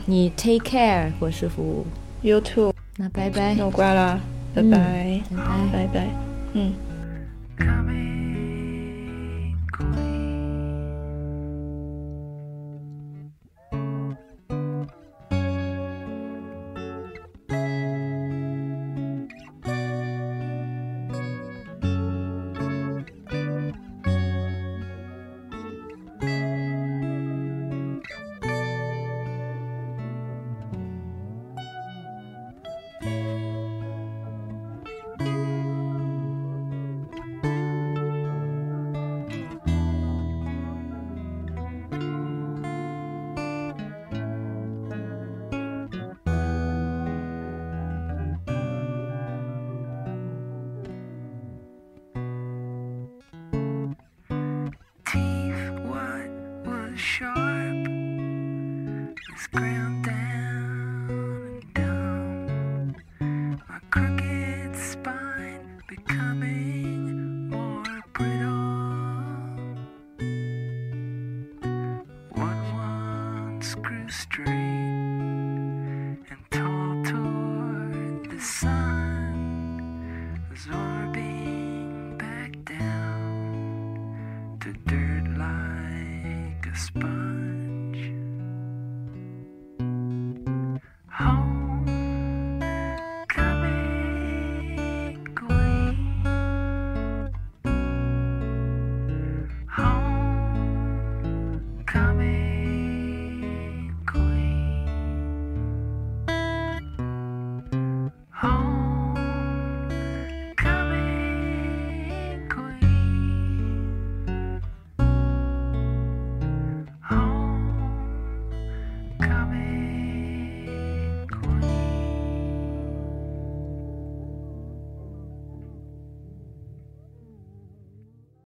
[0.06, 1.86] 你 take care，我是服务。
[2.22, 4.19] you too，那拜拜，那我挂了，
[4.53, 5.44] 拜嗯拜，拜拜。
[5.72, 6.07] 拜拜，
[6.53, 8.15] 嗯。